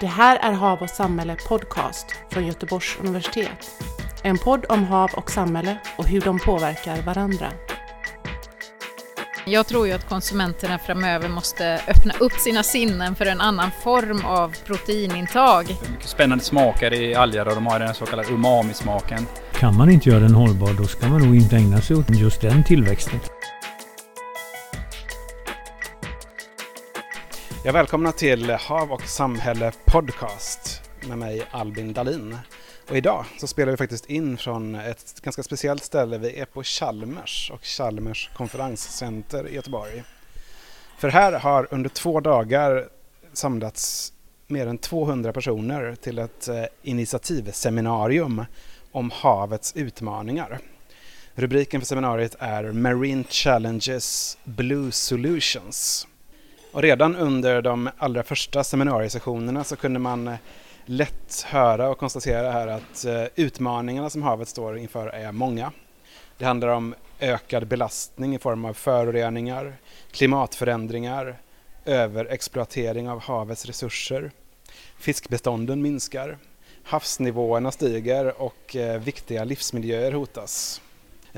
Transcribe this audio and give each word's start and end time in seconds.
Det 0.00 0.06
här 0.06 0.36
är 0.36 0.52
Hav 0.52 0.82
och 0.82 0.90
samhälle 0.90 1.36
podcast 1.48 2.06
från 2.30 2.46
Göteborgs 2.46 2.96
universitet. 3.00 3.70
En 4.22 4.38
podd 4.38 4.64
om 4.68 4.84
hav 4.84 5.10
och 5.14 5.30
samhälle 5.30 5.76
och 5.98 6.08
hur 6.08 6.20
de 6.20 6.38
påverkar 6.38 7.02
varandra. 7.02 7.52
Jag 9.46 9.66
tror 9.66 9.86
ju 9.86 9.92
att 9.92 10.08
konsumenterna 10.08 10.78
framöver 10.78 11.28
måste 11.28 11.80
öppna 11.88 12.14
upp 12.20 12.32
sina 12.32 12.62
sinnen 12.62 13.16
för 13.16 13.26
en 13.26 13.40
annan 13.40 13.70
form 13.82 14.24
av 14.24 14.56
proteinintag. 14.66 15.76
Mycket 15.90 16.08
spännande 16.08 16.44
smaker 16.44 16.94
i 16.94 17.14
alger 17.14 17.48
och 17.48 17.54
de 17.54 17.66
har 17.66 17.78
den 17.78 17.94
så 17.94 18.06
kallade 18.06 18.28
umami-smaken. 18.28 19.26
Kan 19.52 19.76
man 19.76 19.90
inte 19.90 20.08
göra 20.08 20.20
den 20.20 20.34
hållbar 20.34 20.72
då 20.72 20.84
ska 20.84 21.08
man 21.08 21.20
nog 21.20 21.36
inte 21.36 21.56
ägna 21.56 21.80
sig 21.80 21.96
åt 21.96 22.10
just 22.10 22.40
den 22.40 22.64
tillväxten. 22.64 23.20
Jag 27.66 27.72
välkomnar 27.72 28.12
till 28.12 28.50
Hav 28.50 28.92
och 28.92 29.02
samhälle 29.02 29.72
podcast 29.84 30.82
med 31.08 31.18
mig 31.18 31.42
Albin 31.50 31.92
Dalin. 31.92 32.38
Och 32.90 32.96
idag 32.96 33.24
så 33.38 33.46
spelar 33.46 33.70
vi 33.70 33.76
faktiskt 33.76 34.06
in 34.06 34.36
från 34.36 34.74
ett 34.74 35.20
ganska 35.22 35.42
speciellt 35.42 35.84
ställe. 35.84 36.18
Vi 36.18 36.38
är 36.40 36.44
på 36.44 36.62
Chalmers 36.62 37.50
och 37.54 37.64
Chalmers 37.64 38.30
konferenscenter 38.36 39.48
i 39.48 39.54
Göteborg. 39.54 40.02
För 40.98 41.08
här 41.08 41.32
har 41.32 41.68
under 41.70 41.90
två 41.90 42.20
dagar 42.20 42.88
samlats 43.32 44.12
mer 44.46 44.66
än 44.66 44.78
200 44.78 45.32
personer 45.32 45.94
till 45.94 46.18
ett 46.18 46.48
eh, 46.48 46.64
initiativseminarium 46.82 48.44
om 48.92 49.10
havets 49.10 49.76
utmaningar. 49.76 50.58
Rubriken 51.34 51.80
för 51.80 51.86
seminariet 51.86 52.36
är 52.38 52.72
Marine 52.72 53.24
Challenges 53.24 54.38
Blue 54.44 54.92
Solutions. 54.92 56.06
Och 56.76 56.82
redan 56.82 57.16
under 57.16 57.62
de 57.62 57.90
allra 57.98 58.22
första 58.22 58.64
seminariesessionerna 58.64 59.64
så 59.64 59.76
kunde 59.76 59.98
man 59.98 60.28
eh, 60.28 60.34
lätt 60.84 61.42
höra 61.46 61.88
och 61.88 61.98
konstatera 61.98 62.50
här 62.50 62.66
att 62.66 63.04
eh, 63.04 63.24
utmaningarna 63.34 64.10
som 64.10 64.22
havet 64.22 64.48
står 64.48 64.78
inför 64.78 65.06
är 65.06 65.32
många. 65.32 65.72
Det 66.38 66.44
handlar 66.44 66.68
om 66.68 66.94
ökad 67.20 67.66
belastning 67.66 68.34
i 68.34 68.38
form 68.38 68.64
av 68.64 68.72
föroreningar, 68.72 69.76
klimatförändringar, 70.10 71.36
överexploatering 71.84 73.08
av 73.08 73.20
havets 73.20 73.66
resurser. 73.66 74.30
Fiskbestånden 74.98 75.82
minskar, 75.82 76.38
havsnivåerna 76.84 77.72
stiger 77.72 78.40
och 78.42 78.76
eh, 78.76 79.00
viktiga 79.00 79.44
livsmiljöer 79.44 80.12
hotas. 80.12 80.80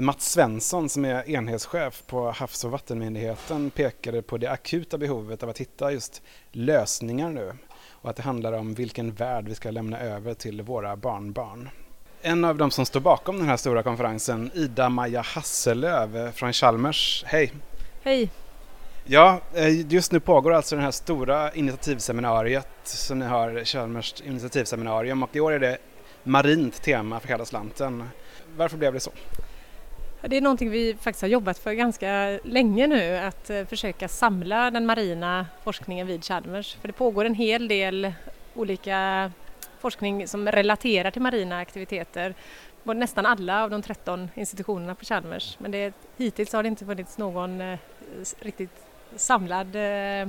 Mats 0.01 0.31
Svensson 0.31 0.89
som 0.89 1.05
är 1.05 1.31
enhetschef 1.31 2.03
på 2.07 2.31
Havs 2.31 2.65
och 2.65 2.71
vattenmyndigheten 2.71 3.71
pekade 3.71 4.23
på 4.23 4.39
det 4.39 4.51
akuta 4.51 4.99
behovet 4.99 5.43
av 5.43 5.49
att 5.49 5.59
hitta 5.59 5.93
just 5.93 6.23
lösningar 6.53 7.31
nu 7.31 7.53
och 7.91 8.11
att 8.11 8.17
det 8.17 8.23
handlar 8.23 8.53
om 8.53 8.75
vilken 8.75 9.13
värld 9.13 9.49
vi 9.49 9.55
ska 9.55 9.71
lämna 9.71 10.01
över 10.01 10.35
till 10.35 10.63
våra 10.63 10.97
barnbarn. 10.97 11.69
En 12.23 12.45
av 12.45 12.57
de 12.57 12.71
som 12.71 12.87
står 12.87 13.01
bakom 13.01 13.39
den 13.39 13.49
här 13.49 13.57
stora 13.57 13.83
konferensen, 13.83 14.51
Ida-Maja 14.55 15.21
Hasselöv 15.21 16.33
från 16.33 16.53
Chalmers. 16.53 17.25
Hej! 17.27 17.53
Hej! 18.03 18.31
Ja, 19.05 19.41
eh, 19.55 19.93
just 19.93 20.13
nu 20.13 20.21
pågår 20.21 20.53
alltså 20.53 20.77
det 20.77 20.83
här 20.83 20.91
stora 20.91 21.53
initiativseminariet 21.53 22.69
som 22.85 23.19
ni 23.19 23.27
har, 23.27 23.65
Chalmers 23.65 24.21
initiativseminarium 24.21 25.23
och 25.23 25.37
i 25.37 25.41
år 25.41 25.53
är 25.53 25.59
det 25.59 25.79
marint 26.23 26.83
tema 26.83 27.21
för 27.21 27.29
hela 27.29 27.45
slanten. 27.45 28.09
Varför 28.57 28.77
blev 28.77 28.93
det 28.93 29.01
så? 29.01 29.11
Det 30.21 30.37
är 30.37 30.41
någonting 30.41 30.71
vi 30.71 30.97
faktiskt 31.01 31.23
har 31.23 31.29
jobbat 31.29 31.59
för 31.59 31.73
ganska 31.73 32.39
länge 32.45 32.87
nu, 32.87 33.17
att 33.17 33.51
eh, 33.51 33.65
försöka 33.65 34.09
samla 34.09 34.71
den 34.71 34.87
marina 34.87 35.47
forskningen 35.65 36.07
vid 36.07 36.25
Chalmers. 36.25 36.75
För 36.75 36.89
det 36.89 36.93
pågår 36.93 37.25
en 37.25 37.35
hel 37.35 37.69
del 37.69 38.13
olika 38.55 39.31
forskning 39.81 40.29
som 40.29 40.49
relaterar 40.49 41.11
till 41.11 41.23
marina 41.23 41.59
aktiviteter. 41.59 42.35
Nästan 42.83 43.27
alla 43.27 43.65
av 43.65 43.71
de 43.71 43.83
13 43.83 44.31
institutionerna 44.35 44.95
på 44.95 45.05
Chalmers. 45.05 45.57
Men 45.59 45.71
det, 45.71 45.95
hittills 46.17 46.53
har 46.53 46.63
det 46.63 46.69
inte 46.69 46.85
funnits 46.85 47.19
någon 47.19 47.61
eh, 47.61 47.79
riktigt 48.39 48.87
samlad, 49.17 49.77
eh, 49.77 50.29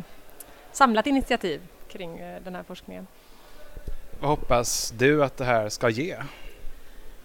samlat 0.72 1.08
initiativ 1.08 1.62
kring 1.88 2.18
den 2.44 2.56
här 2.56 2.64
forskningen. 2.64 3.08
Vad 4.20 4.30
hoppas 4.30 4.94
du 4.98 5.24
att 5.24 5.38
det 5.38 5.46
här 5.46 5.70
ska 5.70 5.90
ge? 5.90 6.18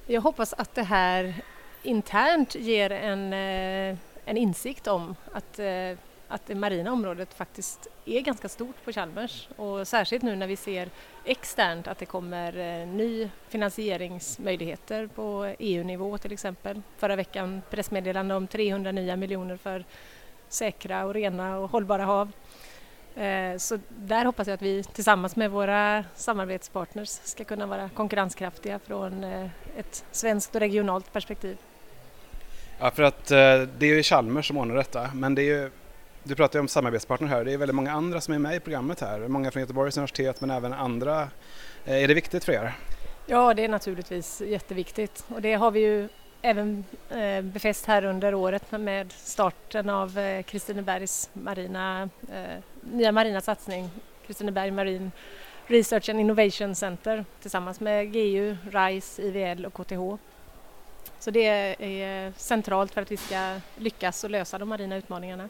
Jag 0.06 0.20
hoppas 0.20 0.52
att 0.52 0.74
det 0.74 0.82
här 0.82 1.34
internt 1.84 2.54
ger 2.54 2.92
en, 2.92 3.32
eh, 3.32 3.98
en 4.24 4.36
insikt 4.36 4.86
om 4.86 5.16
att, 5.32 5.58
eh, 5.58 5.98
att 6.28 6.46
det 6.46 6.54
marina 6.54 6.92
området 6.92 7.34
faktiskt 7.34 7.86
är 8.04 8.20
ganska 8.20 8.48
stort 8.48 8.84
på 8.84 8.92
Chalmers 8.92 9.48
och 9.56 9.88
särskilt 9.88 10.22
nu 10.22 10.36
när 10.36 10.46
vi 10.46 10.56
ser 10.56 10.90
externt 11.24 11.88
att 11.88 11.98
det 11.98 12.06
kommer 12.06 12.58
eh, 12.58 12.86
ny 12.86 13.30
finansieringsmöjligheter 13.48 15.06
på 15.06 15.54
EU-nivå 15.58 16.18
till 16.18 16.32
exempel. 16.32 16.82
Förra 16.96 17.16
veckan 17.16 17.62
pressmeddelande 17.70 18.34
om 18.34 18.46
300 18.46 18.92
nya 18.92 19.16
miljoner 19.16 19.56
för 19.56 19.84
säkra 20.48 21.04
och 21.04 21.14
rena 21.14 21.58
och 21.58 21.70
hållbara 21.70 22.04
hav. 22.04 22.32
Så 23.58 23.78
där 23.88 24.24
hoppas 24.24 24.46
jag 24.46 24.54
att 24.54 24.62
vi 24.62 24.84
tillsammans 24.84 25.36
med 25.36 25.50
våra 25.50 26.04
samarbetspartners 26.14 27.08
ska 27.08 27.44
kunna 27.44 27.66
vara 27.66 27.88
konkurrenskraftiga 27.88 28.78
från 28.78 29.24
ett 29.76 30.04
svenskt 30.10 30.54
och 30.54 30.60
regionalt 30.60 31.12
perspektiv. 31.12 31.58
Ja, 32.78 32.90
för 32.90 33.02
att 33.02 33.30
eh, 33.30 33.36
det 33.78 33.86
är 33.86 33.94
ju 33.94 34.02
Chalmers 34.02 34.48
som 34.48 34.56
ordnar 34.56 34.74
detta, 34.74 35.10
men 35.14 35.34
det 35.34 35.42
är 35.42 35.62
ju 35.62 35.70
du 36.22 36.34
pratar 36.34 36.58
ju 36.58 36.60
om 36.60 36.68
samarbetspartner 36.68 37.28
här, 37.28 37.44
det 37.44 37.52
är 37.52 37.58
väldigt 37.58 37.74
många 37.74 37.92
andra 37.92 38.20
som 38.20 38.34
är 38.34 38.38
med 38.38 38.56
i 38.56 38.60
programmet 38.60 39.00
här, 39.00 39.28
många 39.28 39.50
från 39.50 39.60
Göteborgs 39.60 39.96
universitet 39.96 40.40
men 40.40 40.50
även 40.50 40.72
andra. 40.72 41.28
Eh, 41.84 42.02
är 42.02 42.08
det 42.08 42.14
viktigt 42.14 42.44
för 42.44 42.52
er? 42.52 42.72
Ja, 43.26 43.54
det 43.54 43.64
är 43.64 43.68
naturligtvis 43.68 44.40
jätteviktigt 44.40 45.24
och 45.28 45.42
det 45.42 45.54
har 45.54 45.70
vi 45.70 45.80
ju 45.80 46.08
även 46.42 46.84
eh, 47.10 47.42
befäst 47.42 47.86
här 47.86 48.04
under 48.04 48.34
året 48.34 48.72
med 48.72 49.12
starten 49.12 49.90
av 49.90 50.42
Kristinebergs 50.42 51.30
marina, 51.32 52.08
nya 52.80 53.12
marina 53.12 53.40
satsning, 53.40 53.90
Kristineberg 54.26 54.70
Marine 54.70 55.10
Research 55.66 56.10
and 56.10 56.20
Innovation 56.20 56.74
Center 56.74 57.24
tillsammans 57.40 57.80
med 57.80 58.12
GU, 58.12 58.56
RISE, 58.70 59.22
IVL 59.22 59.66
och 59.66 59.74
KTH. 59.74 60.33
Så 61.24 61.30
det 61.30 61.46
är 61.78 62.32
centralt 62.36 62.94
för 62.94 63.02
att 63.02 63.12
vi 63.12 63.16
ska 63.16 63.56
lyckas 63.76 64.24
och 64.24 64.30
lösa 64.30 64.58
de 64.58 64.68
marina 64.68 64.96
utmaningarna. 64.96 65.48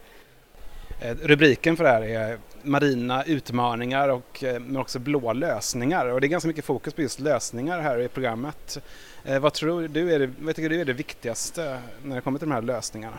Eh, 1.00 1.16
rubriken 1.22 1.76
för 1.76 1.84
det 1.84 1.90
här 1.90 2.02
är 2.02 2.38
marina 2.62 3.24
utmaningar 3.24 4.08
och 4.08 4.44
eh, 4.44 4.60
men 4.60 4.76
också 4.76 4.98
blå 4.98 5.32
lösningar 5.32 6.06
och 6.06 6.20
det 6.20 6.26
är 6.26 6.28
ganska 6.28 6.48
mycket 6.48 6.64
fokus 6.64 6.94
på 6.94 7.02
just 7.02 7.20
lösningar 7.20 7.80
här 7.80 8.00
i 8.00 8.08
programmet. 8.08 8.78
Eh, 9.24 9.38
vad 9.38 9.52
tror 9.52 9.88
du 9.88 10.14
är 10.14 10.18
det, 10.18 10.30
vad 10.38 10.56
tycker 10.56 10.68
du 10.68 10.80
är 10.80 10.84
det 10.84 10.92
viktigaste 10.92 11.80
när 12.04 12.16
det 12.16 12.22
kommer 12.22 12.38
till 12.38 12.48
de 12.48 12.54
här 12.54 12.62
lösningarna? 12.62 13.18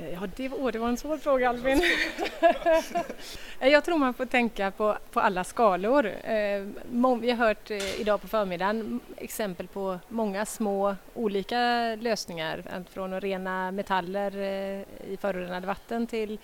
Eh, 0.00 0.12
ja, 0.12 0.20
det 0.36 0.48
var, 0.48 0.72
det 0.72 0.78
var 0.78 0.88
en 0.88 0.96
svår 0.96 1.16
fråga 1.16 1.48
Albin. 1.48 1.82
jag 3.60 3.84
tror 3.84 3.98
man 3.98 4.14
får 4.14 4.26
tänka 4.26 4.70
på, 4.70 4.96
på 5.12 5.20
alla 5.20 5.44
skalor. 5.44 6.06
Eh, 6.06 6.62
vi 7.20 7.30
har 7.30 7.46
hört 7.46 7.70
eh, 7.70 8.00
idag 8.00 8.20
på 8.20 8.28
förmiddagen 8.28 9.00
exempel 9.16 9.68
på 9.68 9.98
många 10.08 10.46
små 10.46 10.96
olika 11.14 11.58
lösningar. 12.00 12.84
Från 12.90 13.12
att 13.12 13.22
rena 13.22 13.70
metaller 13.70 14.36
i 15.08 15.16
förorenade 15.20 15.66
vatten 15.66 16.06
till 16.06 16.38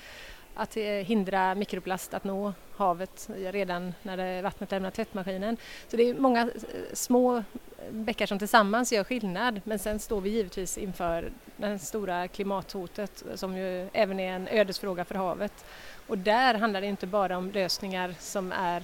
att 0.61 0.77
eh, 0.77 0.83
hindra 0.83 1.55
mikroplast 1.55 2.15
att 2.15 2.25
nå 2.25 2.53
havet 2.77 3.29
redan 3.37 3.95
när 4.03 4.43
vattnet 4.43 4.71
lämnar 4.71 4.91
tvättmaskinen. 4.91 5.57
Så 5.89 5.97
det 5.97 6.03
är 6.03 6.15
många 6.15 6.41
eh, 6.41 6.49
små 6.93 7.45
bäckar 7.91 8.27
som 8.27 8.39
tillsammans 8.39 8.93
gör 8.93 9.05
skillnad 9.05 9.61
men 9.65 9.79
sen 9.79 9.99
står 9.99 10.21
vi 10.21 10.31
givetvis 10.31 10.79
inför 10.79 11.33
det 11.57 11.79
stora 11.79 12.29
klimathotet 12.29 13.25
som 13.35 13.57
ju 13.57 13.89
även 13.93 14.21
är 14.21 14.33
en 14.33 14.49
ödesfråga 14.49 15.05
för 15.05 15.15
havet. 15.15 15.65
Och 16.07 16.19
där 16.19 16.55
handlar 16.55 16.81
det 16.81 16.87
inte 16.87 17.07
bara 17.07 17.39
om 17.39 17.51
lösningar 17.51 18.15
som 18.19 18.53
är 18.53 18.83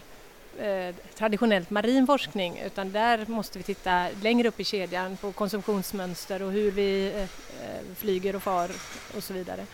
eh, 0.58 0.94
traditionellt 1.14 1.70
marin 1.70 2.06
forskning 2.06 2.62
utan 2.66 2.92
där 2.92 3.26
måste 3.26 3.58
vi 3.58 3.64
titta 3.64 4.08
längre 4.22 4.48
upp 4.48 4.60
i 4.60 4.64
kedjan 4.64 5.16
på 5.16 5.32
konsumtionsmönster 5.32 6.42
och 6.42 6.52
hur 6.52 6.70
vi 6.70 7.12
eh, 7.14 7.22
eh 7.22 7.28
flyger 7.96 8.36
och 8.36 8.42
far 8.42 8.70
och 9.16 9.22
så 9.22 9.34
vidare. 9.34 9.66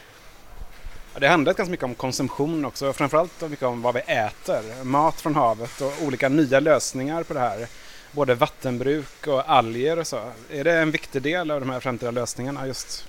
Ja, 1.15 1.21
det 1.21 1.29
handlar 1.29 1.55
ganska 1.55 1.71
mycket 1.71 1.85
om 1.85 1.95
konsumtion 1.95 2.65
också, 2.65 2.93
framförallt 2.93 3.51
mycket 3.51 3.67
om 3.67 3.83
vad 3.83 3.95
vi 3.95 4.01
äter. 4.01 4.85
Mat 4.85 5.21
från 5.21 5.35
havet 5.35 5.81
och 5.81 5.93
olika 6.07 6.29
nya 6.29 6.61
lösningar 6.61 7.23
på 7.23 7.35
det 7.35 7.41
här 7.41 7.67
både 8.13 8.35
vattenbruk 8.35 9.27
och 9.27 9.51
alger 9.51 9.99
och 9.99 10.07
så. 10.07 10.21
Är 10.51 10.65
det 10.65 10.73
en 10.73 10.91
viktig 10.91 11.23
del 11.23 11.51
av 11.51 11.61
de 11.61 11.71
här 11.71 11.81
framtida 11.81 12.11
lösningarna 12.11 12.67
just? 12.67 13.09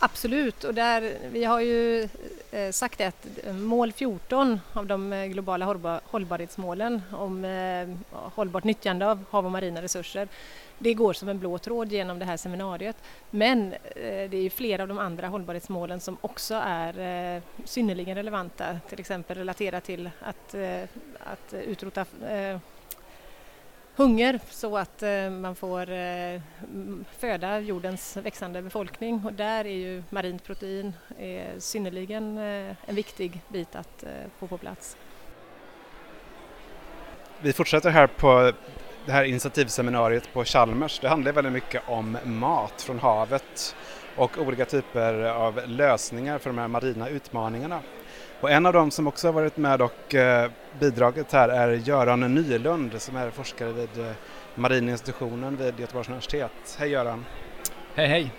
Absolut 0.00 0.64
och 0.64 0.74
där, 0.74 1.18
vi 1.30 1.44
har 1.44 1.60
ju 1.60 2.08
eh, 2.50 2.70
sagt 2.70 3.00
att 3.00 3.26
eh, 3.44 3.54
mål 3.54 3.92
14 3.92 4.60
av 4.72 4.86
de 4.86 5.12
eh, 5.12 5.26
globala 5.26 6.00
hållbarhetsmålen 6.04 7.02
om 7.12 7.46
hållbart 8.10 8.64
nyttjande 8.64 9.06
av 9.06 9.24
hav 9.30 9.44
och 9.44 9.52
marina 9.52 9.82
resurser 9.82 10.28
det 10.78 10.94
går 10.94 11.12
som 11.12 11.28
en 11.28 11.38
blå 11.38 11.58
tråd 11.58 11.92
genom 11.92 12.18
det 12.18 12.24
här 12.24 12.36
seminariet. 12.36 12.96
Men 13.30 13.74
det 13.94 14.36
är 14.36 14.50
flera 14.50 14.82
av 14.82 14.88
de 14.88 14.98
andra 14.98 15.28
hållbarhetsmålen 15.28 16.00
som 16.00 16.16
också 16.20 16.54
är 16.64 17.42
synnerligen 17.64 18.16
relevanta, 18.16 18.80
till 18.88 19.00
exempel 19.00 19.38
relaterat 19.38 19.84
till 19.84 20.10
att, 20.20 20.54
att 21.20 21.54
utrota 21.66 22.04
hunger 23.98 24.40
så 24.50 24.76
att 24.76 25.02
eh, 25.02 25.30
man 25.30 25.54
får 25.54 25.90
eh, 25.90 26.40
föda 27.18 27.60
jordens 27.60 28.16
växande 28.16 28.62
befolkning 28.62 29.22
och 29.24 29.32
där 29.32 29.64
är 29.64 29.76
ju 29.76 30.02
marint 30.10 30.44
protein 30.44 30.92
är 31.18 31.58
synnerligen 31.58 32.38
en 32.38 32.94
viktig 32.94 33.40
bit 33.48 33.76
att 33.76 34.04
få 34.38 34.46
på 34.46 34.58
plats. 34.58 34.96
Vi 37.40 37.52
fortsätter 37.52 37.90
här 37.90 38.06
på 38.06 38.52
det 39.06 39.12
här 39.12 39.24
initiativseminariet 39.24 40.32
på 40.32 40.44
Chalmers. 40.44 41.00
Det 41.00 41.08
handlar 41.08 41.32
väldigt 41.32 41.52
mycket 41.52 41.82
om 41.86 42.18
mat 42.24 42.82
från 42.82 42.98
havet 42.98 43.76
och 44.16 44.38
olika 44.38 44.64
typer 44.64 45.22
av 45.22 45.60
lösningar 45.66 46.38
för 46.38 46.50
de 46.50 46.58
här 46.58 46.68
marina 46.68 47.08
utmaningarna. 47.08 47.80
Och 48.40 48.50
en 48.50 48.66
av 48.66 48.72
dem 48.72 48.90
som 48.90 49.06
också 49.06 49.28
har 49.28 49.32
varit 49.32 49.56
med 49.56 49.82
och 49.82 50.14
eh, 50.14 50.50
bidragit 50.80 51.32
här 51.32 51.48
är 51.48 51.68
Göran 51.72 52.34
Nylund 52.34 53.02
som 53.02 53.16
är 53.16 53.30
forskare 53.30 53.72
vid 53.72 53.98
eh, 53.98 54.12
Marininstitutionen 54.54 55.56
vid 55.56 55.80
Göteborgs 55.80 56.08
universitet. 56.08 56.76
Hej 56.78 56.88
Göran! 56.90 57.24
Hej 57.94 58.06
hej! 58.06 58.32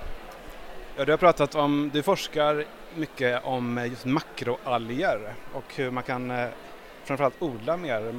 Ja, 0.98 1.06
du 1.06 1.12
har 1.12 1.18
pratat 1.18 1.56
om, 1.56 1.92
du 1.94 2.04
forskar 2.04 2.66
mycket 2.96 3.44
om 3.44 3.78
eh, 3.78 3.86
just 3.86 4.06
makroalger 4.06 5.34
och 5.54 5.76
hur 5.76 5.92
man 5.92 6.04
kan 6.04 6.48
framförallt 7.04 7.42
odla 7.42 7.78
mer 7.78 8.14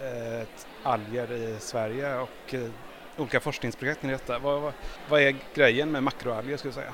eh, 0.00 0.46
alger 0.82 1.32
i 1.32 1.56
Sverige 1.58 2.16
och 2.18 2.54
eh, 2.54 2.70
olika 3.16 3.40
forskningsprojekt 3.40 4.04
i 4.04 4.06
detta. 4.06 4.38
Vad, 4.38 4.60
vad, 4.60 4.72
vad 5.08 5.20
är 5.20 5.36
grejen 5.54 5.90
med 5.90 6.02
makroalger 6.02 6.56
skulle 6.56 6.70
du 6.70 6.74
säga? 6.74 6.92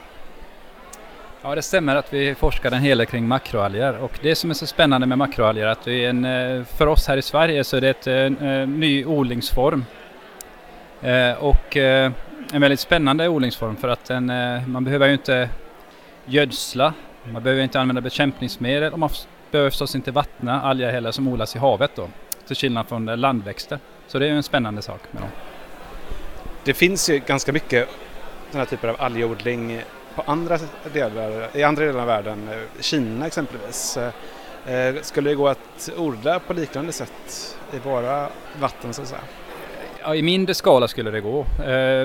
Ja, 1.42 1.54
det 1.54 1.62
stämmer 1.62 1.96
att 1.96 2.12
vi 2.12 2.34
forskar 2.34 2.72
en 2.72 2.82
hel 2.82 2.98
del 2.98 3.06
kring 3.06 3.28
makroalger 3.28 3.98
och 3.98 4.18
det 4.22 4.34
som 4.34 4.50
är 4.50 4.54
så 4.54 4.66
spännande 4.66 5.06
med 5.06 5.18
makroalger 5.18 5.66
är 5.66 5.68
att 5.68 5.86
vi 5.86 6.04
är 6.04 6.10
en, 6.10 6.24
eh, 6.24 6.64
för 6.64 6.86
oss 6.86 7.06
här 7.06 7.16
i 7.16 7.22
Sverige 7.22 7.64
så 7.64 7.76
är 7.76 7.80
det 7.80 8.06
eh, 8.06 8.26
en, 8.26 8.38
en 8.38 8.80
ny 8.80 9.04
odlingsform. 9.04 9.84
Eh, 11.02 11.32
och 11.32 11.76
en 11.76 12.60
väldigt 12.60 12.80
spännande 12.80 13.28
odlingsform 13.28 13.76
för 13.76 13.88
att 13.88 14.04
den, 14.04 14.26
man 14.66 14.84
behöver 14.84 15.06
ju 15.06 15.12
inte 15.12 15.48
gödsla, 16.24 16.94
man 17.32 17.42
behöver 17.42 17.62
inte 17.62 17.80
använda 17.80 18.00
bekämpningsmedel 18.00 18.92
och 18.92 18.98
man 18.98 19.10
behöver 19.50 19.70
förstås 19.70 19.94
inte 19.94 20.10
vattna 20.10 20.62
alger 20.62 20.92
heller 20.92 21.10
som 21.10 21.28
odlas 21.28 21.56
i 21.56 21.58
havet 21.58 21.90
då, 21.94 22.08
till 22.46 22.56
skillnad 22.56 22.88
från 22.88 23.06
landväxter. 23.06 23.78
Så 24.06 24.18
det 24.18 24.26
är 24.26 24.30
en 24.30 24.42
spännande 24.42 24.82
sak 24.82 25.00
med 25.10 25.22
dem. 25.22 25.30
Det 26.64 26.74
finns 26.74 27.10
ju 27.10 27.18
ganska 27.18 27.52
mycket 27.52 27.88
sådana 28.50 28.66
typer 28.66 28.88
av 28.88 28.96
algodling 28.98 29.82
på 30.14 30.22
andra 30.26 30.58
delar, 30.92 31.56
i 31.56 31.62
andra 31.62 31.84
delar 31.84 32.00
av 32.00 32.06
världen, 32.06 32.48
eh, 32.48 32.80
Kina 32.80 33.26
exempelvis. 33.26 33.98
Eh, 34.66 34.74
eh, 34.74 34.94
skulle 35.02 35.30
det 35.30 35.34
gå 35.34 35.48
att 35.48 35.90
odla 35.96 36.38
på 36.38 36.52
liknande 36.52 36.92
sätt 36.92 37.56
i 37.72 37.78
våra 37.78 38.28
vatten 38.60 38.94
så 38.94 39.02
att 39.02 39.08
säga? 39.08 39.20
Ja, 40.02 40.14
I 40.14 40.22
mindre 40.22 40.54
skala 40.54 40.88
skulle 40.88 41.10
det 41.10 41.20
gå, 41.20 41.46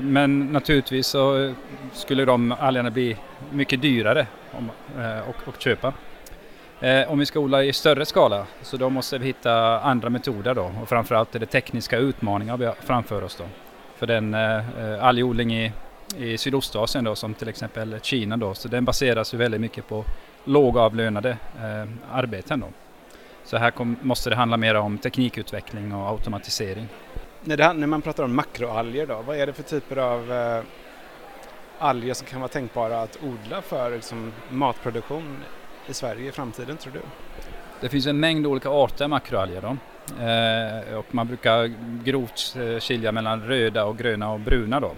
men 0.01 0.39
naturligtvis 0.39 1.07
så 1.07 1.53
skulle 1.93 2.25
de 2.25 2.51
algerna 2.51 2.91
bli 2.91 3.17
mycket 3.51 3.81
dyrare 3.81 4.27
att 5.47 5.61
köpa. 5.61 5.93
Om 7.07 7.19
vi 7.19 7.25
ska 7.25 7.39
odla 7.39 7.63
i 7.63 7.73
större 7.73 8.05
skala 8.05 8.45
så 8.61 8.77
då 8.77 8.89
måste 8.89 9.17
vi 9.17 9.25
hitta 9.25 9.79
andra 9.79 10.09
metoder 10.09 10.53
då 10.53 10.71
och 10.81 10.89
framförallt 10.89 11.35
är 11.35 11.39
det 11.39 11.45
tekniska 11.45 11.97
utmaningar 11.97 12.57
vi 12.57 12.65
har 12.65 12.75
framför 12.83 13.23
oss 13.23 13.35
då. 13.35 13.43
För 13.97 14.07
den 14.07 14.33
algodling 15.01 15.53
i 15.53 15.71
i 16.17 16.37
Sydostasien 16.37 17.03
då, 17.03 17.15
som 17.15 17.33
till 17.33 17.47
exempel 17.47 17.99
Kina 18.01 18.37
då, 18.37 18.53
så 18.53 18.67
den 18.67 18.85
baseras 18.85 19.33
ju 19.33 19.37
väldigt 19.37 19.61
mycket 19.61 19.87
på 19.87 20.05
lågavlönade 20.43 21.37
eh, 21.59 21.89
arbeten 22.11 22.59
då. 22.59 22.67
Så 23.43 23.57
här 23.57 23.71
kom, 23.71 23.97
måste 24.01 24.29
det 24.29 24.35
handla 24.35 24.57
mer 24.57 24.75
om 24.75 24.97
teknikutveckling 24.97 25.93
och 25.93 26.09
automatisering. 26.09 26.87
När, 27.43 27.57
det, 27.57 27.73
när 27.73 27.87
man 27.87 28.01
pratar 28.01 28.23
om 28.23 28.35
makroalger 28.35 29.07
då, 29.07 29.21
vad 29.21 29.37
är 29.37 29.47
det 29.47 29.53
för 29.53 29.63
typer 29.63 29.97
av 29.97 30.31
eh, 30.31 30.63
alger 31.79 32.13
som 32.13 32.27
kan 32.27 32.39
vara 32.39 32.49
tänkbara 32.49 33.01
att 33.01 33.19
odla 33.23 33.61
för 33.61 33.91
liksom, 33.91 34.33
matproduktion 34.49 35.37
i 35.87 35.93
Sverige 35.93 36.29
i 36.29 36.31
framtiden 36.31 36.77
tror 36.77 36.93
du? 36.93 36.99
Det 37.81 37.89
finns 37.89 38.07
en 38.07 38.19
mängd 38.19 38.47
olika 38.47 38.69
arter 38.69 39.07
makroalger 39.07 39.61
då. 39.61 39.77
Eh, 40.23 40.97
och 40.97 41.05
man 41.11 41.27
brukar 41.27 41.73
grovt 42.03 42.55
eh, 42.55 42.79
skilja 42.79 43.11
mellan 43.11 43.43
röda 43.43 43.85
och 43.85 43.97
gröna 43.97 44.31
och 44.31 44.39
bruna 44.39 44.79
då. 44.79 44.91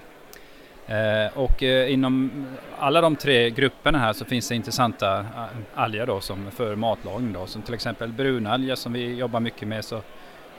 Eh, 0.88 1.38
och 1.38 1.64
eh, 1.64 1.94
inom 1.94 2.46
alla 2.80 3.02
de 3.02 3.16
tre 3.16 3.50
grupperna 3.50 3.98
här 3.98 4.14
så 4.14 4.26
finns 4.26 4.50
det 4.50 4.56
intressanta 4.56 5.20
eh, 5.20 5.46
alger 5.76 6.06
då 6.06 6.22
som 6.22 6.52
för 6.52 6.76
matlagning 6.76 7.34
då, 7.34 7.46
som 7.46 7.62
till 7.62 7.74
exempel 7.74 8.12
brunalger 8.12 8.76
som 8.76 8.94
vi 8.94 9.16
jobbar 9.16 9.40
mycket 9.40 9.68
med 9.68 9.86
så, 9.86 10.02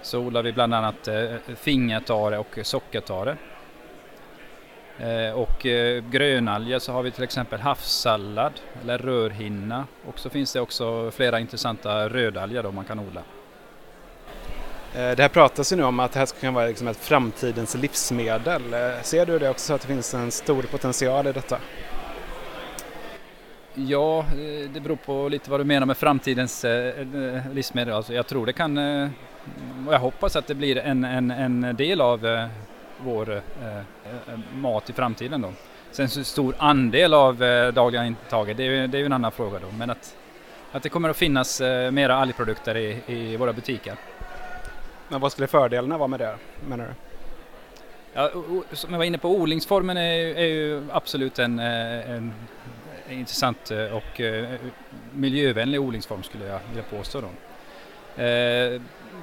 så 0.03 0.19
odlar 0.21 0.43
vi 0.43 0.53
bland 0.53 0.75
annat 0.75 1.09
eh, 1.09 1.25
fingertare 1.57 2.39
och 2.39 2.59
sockertare. 2.63 3.37
Eh, 4.99 5.33
och 5.33 5.67
grönalger 6.11 6.79
så 6.79 6.93
har 6.93 7.03
vi 7.03 7.11
till 7.11 7.25
exempel 7.25 7.61
havssallad 7.61 8.53
eller 8.83 8.99
rörhinna 8.99 9.87
och 10.07 10.19
så 10.19 10.31
finns 10.31 10.53
det 10.53 10.61
också 10.61 11.11
flera 11.11 11.41
intressanta 11.41 12.09
rödalger 12.09 12.63
då 12.63 12.73
man 12.73 12.85
kan 12.85 12.99
odla. 12.99 13.23
Eh, 14.95 15.17
det 15.17 15.23
här 15.23 15.29
pratas 15.29 15.73
ju 15.73 15.77
nu 15.77 15.85
om 15.85 16.01
att 16.01 16.13
det 16.13 16.19
här 16.19 16.27
ska 16.27 16.39
kunna 16.39 16.53
vara 16.53 16.67
liksom 16.67 16.89
ett 16.89 16.97
framtidens 16.97 17.75
livsmedel. 17.75 18.75
Eh, 18.75 19.03
ser 19.03 19.27
du 19.27 19.39
det 19.39 19.49
också 19.51 19.75
att 19.75 19.81
det 19.81 19.87
finns 19.87 20.15
en 20.15 20.31
stor 20.31 20.63
potential 20.63 21.27
i 21.27 21.33
detta? 21.33 21.59
Ja, 23.75 24.19
eh, 24.19 24.71
det 24.71 24.81
beror 24.81 24.97
på 24.97 25.29
lite 25.29 25.51
vad 25.51 25.61
du 25.61 25.65
menar 25.65 25.87
med 25.87 25.97
framtidens 25.97 26.65
livsmedel. 27.53 27.95
Alltså 27.95 28.15
jag 28.15 28.27
tror 28.27 28.47
det 28.47 28.53
kan, 28.53 28.79
och 29.87 29.95
jag 29.95 29.99
hoppas 29.99 30.37
att 30.37 30.47
det 30.47 30.55
blir 30.55 30.79
en, 30.79 31.05
en, 31.05 31.31
en 31.31 31.77
del 31.77 32.01
av 32.01 32.49
vår 32.99 33.43
mat 34.55 34.91
i 34.91 34.93
framtiden 34.93 35.41
då. 35.41 35.53
Sen 35.91 36.09
så 36.09 36.25
stor 36.25 36.55
andel 36.59 37.15
av 37.15 37.39
dagliga 37.75 38.07
intaget, 38.07 38.57
det 38.57 38.63
är, 38.63 38.89
det 38.89 38.99
är 38.99 39.01
ju 39.01 39.07
en 39.07 39.13
annan 39.13 39.33
fråga 39.33 39.59
då. 39.59 39.67
Men 39.79 39.91
att, 39.91 40.17
att 40.73 40.83
det 40.83 40.89
kommer 40.89 41.09
att 41.09 41.17
finnas 41.17 41.61
mera 41.93 42.17
algprodukter 42.17 42.77
i, 42.77 43.01
i 43.07 43.37
våra 43.37 43.53
butiker. 43.53 43.95
Men 45.09 45.21
vad 45.21 45.33
skulle 45.33 45.47
fördelarna 45.47 45.99
vara 45.99 46.09
med 46.09 46.21
det 46.21 46.37
menar 46.69 46.85
du? 46.85 46.95
Ja, 48.13 48.31
som 48.73 48.93
jag 48.93 48.99
var 48.99 49.05
inne 49.05 49.19
på, 49.19 49.31
odlingsformen 49.31 49.97
är, 49.97 50.37
är 50.37 50.47
ju 50.47 50.83
absolut 50.93 51.39
en, 51.39 51.59
eh, 51.59 52.11
en 52.11 52.33
intressant 53.11 53.71
eh, 53.71 53.85
och 53.85 54.21
eh, 54.21 54.49
miljövänlig 55.13 55.81
odlingsform 55.81 56.23
skulle 56.23 56.45
jag 56.47 56.61
vilja 56.69 56.83
påstå. 56.83 57.21
Då. 57.21 57.29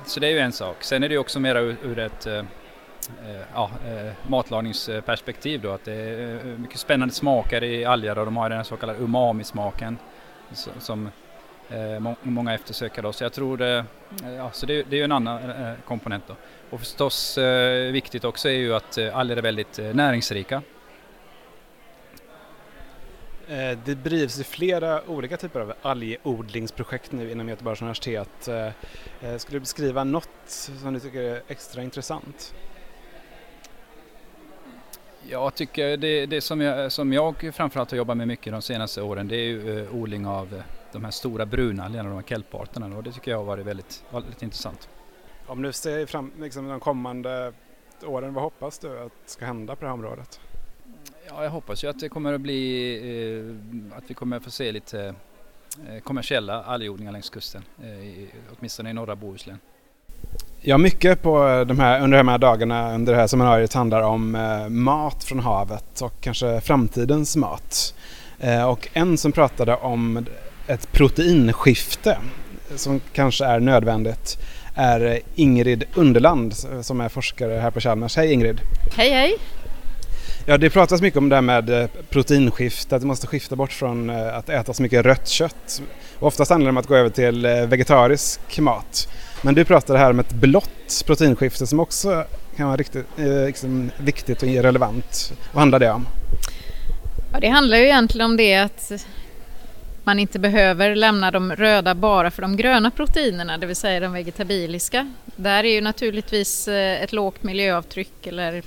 Så 0.06 0.20
det 0.20 0.28
är 0.28 0.32
ju 0.32 0.40
en 0.40 0.52
sak. 0.52 0.84
Sen 0.84 1.04
är 1.04 1.10
det 1.10 1.18
också 1.18 1.40
mera 1.40 1.60
ur 1.60 2.00
ett 2.00 2.28
ja, 3.54 3.70
matlagningsperspektiv 4.28 5.62
då, 5.62 5.72
att 5.72 5.86
det 5.86 5.94
är 5.94 6.44
mycket 6.44 6.80
spännande 6.80 7.14
smaker 7.14 7.64
i 7.64 7.86
alger 7.86 8.18
och 8.18 8.26
de 8.26 8.38
har 8.38 8.50
den 8.50 8.66
så 8.66 8.78
kallade 8.78 9.00
umami-smaken 9.00 9.98
som 10.80 11.10
eh, 11.70 12.14
många 12.22 12.54
eftersöker 12.54 13.02
då. 13.02 13.14
Så 13.14 13.24
jag 13.24 13.34
tror 13.34 13.58
det, 13.58 13.86
eh, 14.24 14.34
ja, 14.34 14.52
så 14.52 14.66
det, 14.66 14.84
det 14.84 15.00
är 15.00 15.04
en 15.04 15.12
annan 15.12 15.50
eh, 15.50 15.74
komponent 15.88 16.24
då. 16.28 16.36
Och 16.70 16.80
förstås 16.80 17.38
viktigt 17.92 18.24
också 18.24 18.50
är 18.50 18.54
ju 18.54 18.76
att 18.76 18.98
alger 18.98 19.38
är 19.38 19.42
väldigt 19.42 19.80
näringsrika. 19.94 20.62
Det 23.86 23.96
drivs 24.04 24.44
flera 24.44 25.10
olika 25.10 25.38
typer 25.38 25.60
av 25.60 25.74
algodlingsprojekt 25.82 27.12
nu 27.12 27.32
inom 27.32 27.50
Göteborgs 27.50 27.82
universitet. 27.82 28.30
Skulle 29.38 29.56
du 29.56 29.60
beskriva 29.60 30.04
något 30.04 30.30
som 30.46 30.94
du 30.94 31.00
tycker 31.00 31.22
är 31.22 31.42
extra 31.48 31.84
intressant? 31.84 32.56
Jag 35.30 35.56
tycker 35.56 35.98
det, 35.98 36.26
det 36.26 36.42
som, 36.42 36.62
jag, 36.62 36.92
som 36.92 37.14
jag 37.14 37.52
framförallt 37.54 37.92
har 37.92 37.98
jobbat 37.98 38.18
med 38.18 38.28
mycket 38.28 38.54
de 38.54 38.62
senaste 38.62 39.02
åren 39.02 39.28
det 39.28 39.36
är 39.36 39.46
ju 39.46 39.90
odling 39.90 40.28
av 40.28 40.64
de 40.96 41.04
här 41.04 41.12
stora 41.12 41.46
brunalgerna, 41.46 42.10
de 42.10 42.16
här 42.16 42.24
kelparterna 42.24 42.98
och 42.98 43.04
det 43.04 43.12
tycker 43.12 43.32
jag 43.32 43.38
har 43.38 43.46
varit 43.46 43.66
väldigt, 43.66 44.04
väldigt 44.12 44.42
intressant. 44.42 44.90
Om 45.48 45.62
du 45.62 45.74
ser 45.74 46.06
fram 46.06 46.32
liksom 46.40 46.68
de 46.68 46.80
kommande 46.80 47.54
åren, 48.06 48.34
vad 48.34 48.44
hoppas 48.44 48.80
du 48.80 49.00
att 49.00 49.12
ska 49.26 49.46
hända 49.46 49.76
på 49.76 49.82
det 49.82 49.88
här 49.88 49.94
området? 49.94 50.40
Ja, 51.28 51.44
jag 51.44 51.50
hoppas 51.50 51.84
ju 51.84 51.88
att 51.88 52.00
det 52.00 52.10
kommer 52.10 52.34
att 52.34 52.42
bli, 52.42 52.94
eh, 53.92 53.98
att 53.98 54.04
vi 54.08 54.14
kommer 54.14 54.38
att 54.38 54.44
få 54.44 54.52
se 54.52 54.72
lite 54.72 55.16
eh, 55.88 56.00
kommersiella 56.04 56.64
algodlingar 56.64 57.12
längs 57.12 57.30
kusten, 57.30 57.64
eh, 57.84 58.28
åtminstone 58.58 58.90
i 58.90 58.94
norra 58.94 59.16
Bohuslän. 59.16 59.60
Ja, 60.62 60.78
mycket 60.78 61.22
på 61.22 61.64
de 61.68 61.80
här, 61.80 62.02
under 62.02 62.18
de 62.18 62.28
här 62.28 62.38
dagarna 62.38 62.96
under 62.96 63.14
det 63.14 63.20
här 63.20 63.28
seminariet 63.28 63.74
handlar 63.74 64.02
om 64.02 64.36
eh, 64.36 64.70
mat 64.70 65.24
från 65.24 65.40
havet 65.40 66.02
och 66.02 66.22
kanske 66.22 66.62
framtidens 66.62 67.36
mat. 67.36 67.96
Eh, 68.40 68.70
och 68.70 68.90
en 68.94 69.18
som 69.18 69.32
pratade 69.32 69.76
om 69.76 70.26
ett 70.68 70.92
proteinskifte 70.92 72.18
som 72.76 73.02
kanske 73.14 73.46
är 73.46 73.60
nödvändigt 73.60 74.38
är 74.76 75.20
Ingrid 75.36 75.84
Underland 75.96 76.56
som 76.82 77.02
är 77.02 77.10
forskare 77.10 77.54
här 77.54 77.72
på 77.72 77.80
Chalmers. 77.80 78.16
Hej 78.16 78.34
Ingrid! 78.34 78.62
Hej 78.98 79.10
hej! 79.10 79.38
Ja, 80.48 80.58
det 80.58 80.70
pratas 80.70 81.02
mycket 81.02 81.18
om 81.18 81.30
det 81.30 81.36
här 81.36 81.42
med 81.42 81.70
eh, 81.70 81.90
proteinskifte, 82.10 82.96
att 82.96 83.02
vi 83.02 83.06
måste 83.06 83.28
skifta 83.28 83.56
bort 83.56 83.72
från 83.72 84.10
eh, 84.10 84.38
att 84.38 84.50
äta 84.50 84.74
så 84.74 84.82
mycket 84.82 85.06
rött 85.06 85.28
kött. 85.28 85.82
Oftast 86.20 86.52
handlar 86.52 86.68
det 86.68 86.70
om 86.70 86.78
att 86.78 86.88
gå 86.88 86.96
över 86.96 87.10
till 87.10 87.46
eh, 87.46 87.52
vegetarisk 87.52 88.60
mat. 88.60 89.08
Men 89.42 89.56
du 89.56 89.66
pratar 89.66 89.96
här 89.96 90.10
om 90.10 90.20
ett 90.20 90.34
blått 90.34 91.04
proteinskifte 91.06 91.68
som 91.68 91.80
också 91.80 92.26
kan 92.58 92.68
vara 92.68 92.78
riktigt 92.78 93.06
liksom, 93.48 93.92
viktigt 93.98 94.44
och 94.44 94.50
relevant. 94.50 95.34
Vad 95.52 95.60
handlar 95.60 95.80
det 95.80 95.92
om? 95.92 96.08
Ja, 97.34 97.40
det 97.40 97.50
handlar 97.50 97.78
ju 97.78 97.84
egentligen 97.84 98.26
om 98.26 98.38
det 98.38 98.56
att 98.56 98.92
man 100.06 100.20
inte 100.20 100.40
behöver 100.40 100.96
lämna 100.96 101.32
de 101.32 101.56
röda 101.56 101.96
bara 101.96 102.32
för 102.32 102.42
de 102.42 102.58
gröna 102.58 102.92
proteinerna, 102.92 103.58
det 103.58 103.66
vill 103.66 103.76
säga 103.76 104.00
de 104.00 104.14
vegetabiliska. 104.14 105.12
Där 105.36 105.64
är 105.64 105.74
ju 105.74 105.82
naturligtvis 105.82 106.68
eh, 106.68 107.04
ett 107.04 107.14
lågt 107.14 107.44
miljöavtryck 107.44 108.28
eller 108.28 108.64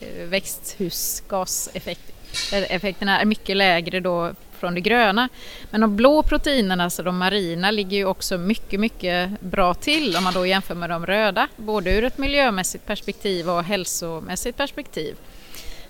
eh, 0.00 0.28
växthusgaseffekterna 0.28 3.16
eh, 3.16 3.22
är 3.22 3.24
mycket 3.24 3.56
lägre 3.56 4.00
då 4.00 4.32
från 4.58 4.74
det 4.74 4.80
gröna. 4.80 5.28
Men 5.70 5.80
de 5.80 5.96
blå 5.96 6.22
proteinerna, 6.22 6.84
alltså 6.84 7.02
de 7.02 7.18
marina, 7.18 7.70
ligger 7.70 7.96
ju 7.96 8.04
också 8.04 8.38
mycket, 8.38 8.80
mycket 8.80 9.40
bra 9.40 9.74
till 9.74 10.16
om 10.16 10.24
man 10.24 10.34
då 10.34 10.46
jämför 10.46 10.74
med 10.74 10.90
de 10.90 11.06
röda, 11.06 11.48
både 11.56 11.90
ur 11.90 12.04
ett 12.04 12.18
miljömässigt 12.18 12.86
perspektiv 12.86 13.50
och 13.50 13.64
hälsomässigt 13.64 14.56
perspektiv. 14.56 15.16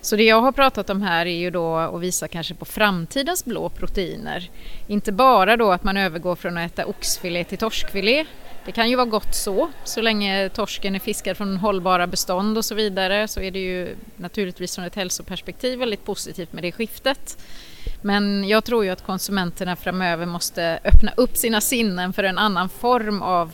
Så 0.04 0.16
det 0.16 0.24
jag 0.24 0.40
har 0.40 0.52
pratat 0.52 0.90
om 0.90 1.02
här 1.02 1.26
är 1.26 1.38
ju 1.38 1.50
då 1.50 1.76
att 1.76 2.00
visa 2.00 2.28
kanske 2.28 2.54
på 2.54 2.64
framtidens 2.64 3.44
blå 3.44 3.68
proteiner. 3.68 4.50
Inte 4.86 5.12
bara 5.12 5.56
då 5.56 5.72
att 5.72 5.84
man 5.84 5.96
övergår 5.96 6.36
från 6.36 6.58
att 6.58 6.72
äta 6.72 6.86
oxfilé 6.86 7.44
till 7.44 7.58
torskfilé 7.58 8.26
det 8.64 8.72
kan 8.72 8.90
ju 8.90 8.96
vara 8.96 9.06
gott 9.06 9.34
så, 9.34 9.70
så 9.84 10.00
länge 10.00 10.48
torsken 10.48 10.94
är 10.94 10.98
fiskad 10.98 11.36
från 11.36 11.56
hållbara 11.56 12.06
bestånd 12.06 12.58
och 12.58 12.64
så 12.64 12.74
vidare 12.74 13.28
så 13.28 13.40
är 13.40 13.50
det 13.50 13.58
ju 13.58 13.96
naturligtvis 14.16 14.74
från 14.74 14.84
ett 14.84 14.94
hälsoperspektiv 14.94 15.78
väldigt 15.78 16.04
positivt 16.04 16.52
med 16.52 16.62
det 16.62 16.72
skiftet. 16.72 17.38
Men 18.02 18.48
jag 18.48 18.64
tror 18.64 18.84
ju 18.84 18.90
att 18.90 19.06
konsumenterna 19.06 19.76
framöver 19.76 20.26
måste 20.26 20.78
öppna 20.84 21.12
upp 21.16 21.36
sina 21.36 21.60
sinnen 21.60 22.12
för 22.12 22.24
en 22.24 22.38
annan 22.38 22.68
form 22.68 23.22
av 23.22 23.52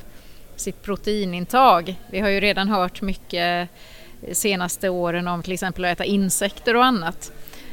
sitt 0.57 0.83
proteinintag. 0.83 1.95
Vi 2.11 2.21
har 2.21 2.29
ju 2.29 2.41
redan 2.41 2.69
hört 2.69 3.03
mycket 3.03 3.69
senaste 4.33 4.89
åren 4.89 5.29
om 5.29 5.43
till 5.43 5.53
exempel 5.53 5.85
att 5.85 5.93
äta 5.93 6.05
insekter 6.05 6.77
och 6.77 6.85
annat. 6.85 7.33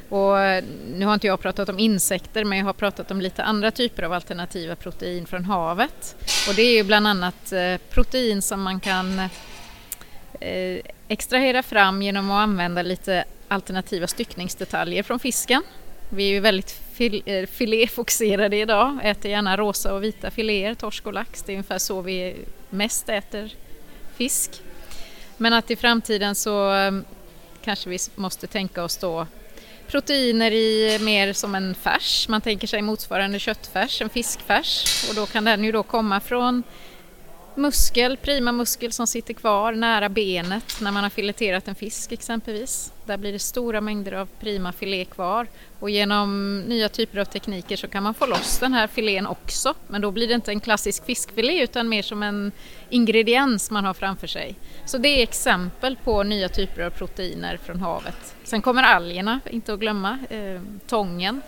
Och 0.10 0.36
nu 0.94 1.06
har 1.06 1.14
inte 1.14 1.28
jag 1.28 1.40
pratat 1.40 1.70
om 1.70 1.80
insekter 1.80 2.44
men 2.44 2.58
jag 2.58 2.66
har 2.66 2.74
pratat 2.74 3.12
om 3.12 3.22
lite 3.22 3.44
andra 3.44 3.72
typer 3.72 4.04
av 4.04 4.14
alternativa 4.14 4.76
protein 4.76 5.26
från 5.26 5.46
havet. 5.46 6.16
Och 6.50 6.56
det 6.56 6.62
är 6.62 6.76
ju 6.76 6.84
bland 6.84 7.08
annat 7.08 7.52
eh, 7.52 7.78
protein 7.90 8.42
som 8.42 8.62
man 8.62 8.80
kan 8.80 9.20
eh, 10.40 10.80
extrahera 11.08 11.64
fram 11.64 12.02
genom 12.02 12.32
att 12.32 12.44
använda 12.44 12.82
lite 12.82 13.24
alternativa 13.48 14.08
styckningsdetaljer 14.08 15.04
från 15.04 15.20
fisken. 15.20 15.64
Vi 16.10 16.30
är 16.30 16.34
ju 16.34 16.40
väldigt 16.40 16.72
fil 16.94 17.24
eh, 17.26 17.46
filéfokuserade 17.46 18.58
idag, 18.58 19.00
äter 19.04 19.32
gärna 19.32 19.58
rosa 19.58 19.94
och 19.94 20.04
vita 20.04 20.32
filéer, 20.32 20.74
torsk 20.74 21.08
och 21.08 21.14
lax. 21.14 21.44
Det 21.44 21.52
är 21.52 21.54
ungefär 21.54 21.78
så 21.78 22.02
vi 22.02 22.36
mest 22.70 23.10
äter 23.10 23.54
fisk. 24.16 24.62
Men 25.38 25.54
att 25.54 25.72
i 25.72 25.76
framtiden 25.76 26.36
så 26.36 26.74
eh, 26.76 26.92
kanske 27.62 27.90
vi 27.90 27.98
måste 28.16 28.48
tänka 28.48 28.84
oss 28.84 28.98
då 28.98 29.28
proteiner 29.88 30.52
i 30.52 31.00
mer 31.02 31.34
som 31.34 31.56
en 31.56 31.76
färs. 31.76 32.28
Man 32.30 32.42
tänker 32.42 32.68
sig 32.68 32.82
motsvarande 32.82 33.40
köttfärs, 33.40 34.02
en 34.02 34.10
fiskfärs 34.10 35.06
och 35.10 35.16
då 35.16 35.26
kan 35.26 35.44
den 35.44 35.64
ju 35.64 35.72
då 35.72 35.84
komma 35.84 36.20
från 36.20 36.64
muskel, 37.58 38.18
prima 38.18 38.52
muskel 38.52 38.92
som 38.92 39.08
sitter 39.08 39.34
kvar 39.34 39.74
nära 39.74 40.10
benet 40.10 40.82
när 40.82 40.92
man 40.92 41.04
har 41.04 41.10
fileterat 41.10 41.68
en 41.68 41.76
fisk 41.76 42.12
exempelvis. 42.12 42.94
Där 43.06 43.18
blir 43.18 43.32
det 43.32 43.40
stora 43.40 43.82
mängder 43.82 44.12
av 44.12 44.30
prima 44.40 44.72
filé 44.72 45.06
kvar 45.06 45.48
och 45.80 45.90
genom 45.90 46.60
nya 46.60 46.90
typer 46.90 47.20
av 47.20 47.26
tekniker 47.26 47.76
så 47.76 47.88
kan 47.88 48.04
man 48.04 48.14
få 48.14 48.26
loss 48.26 48.60
den 48.60 48.74
här 48.74 48.88
filén 48.88 49.28
också 49.28 49.74
men 49.88 50.02
då 50.02 50.12
blir 50.12 50.28
det 50.28 50.34
inte 50.34 50.52
en 50.52 50.60
klassisk 50.60 51.06
fiskfilé 51.06 51.64
utan 51.64 51.90
mer 51.90 52.02
som 52.02 52.24
en 52.24 52.52
ingrediens 52.90 53.72
man 53.72 53.86
har 53.86 53.94
framför 53.94 54.28
sig. 54.28 54.56
Så 54.86 54.98
det 54.98 55.10
är 55.10 55.24
exempel 55.24 55.96
på 56.04 56.24
nya 56.24 56.50
typer 56.50 56.82
av 56.82 56.90
proteiner 56.90 57.58
från 57.58 57.80
havet. 57.80 58.36
Sen 58.44 58.62
kommer 58.62 58.84
algerna, 58.84 59.40
inte 59.52 59.74
att 59.74 59.80
glömma, 59.80 60.18
eh, 60.30 60.62
tången 60.88 61.42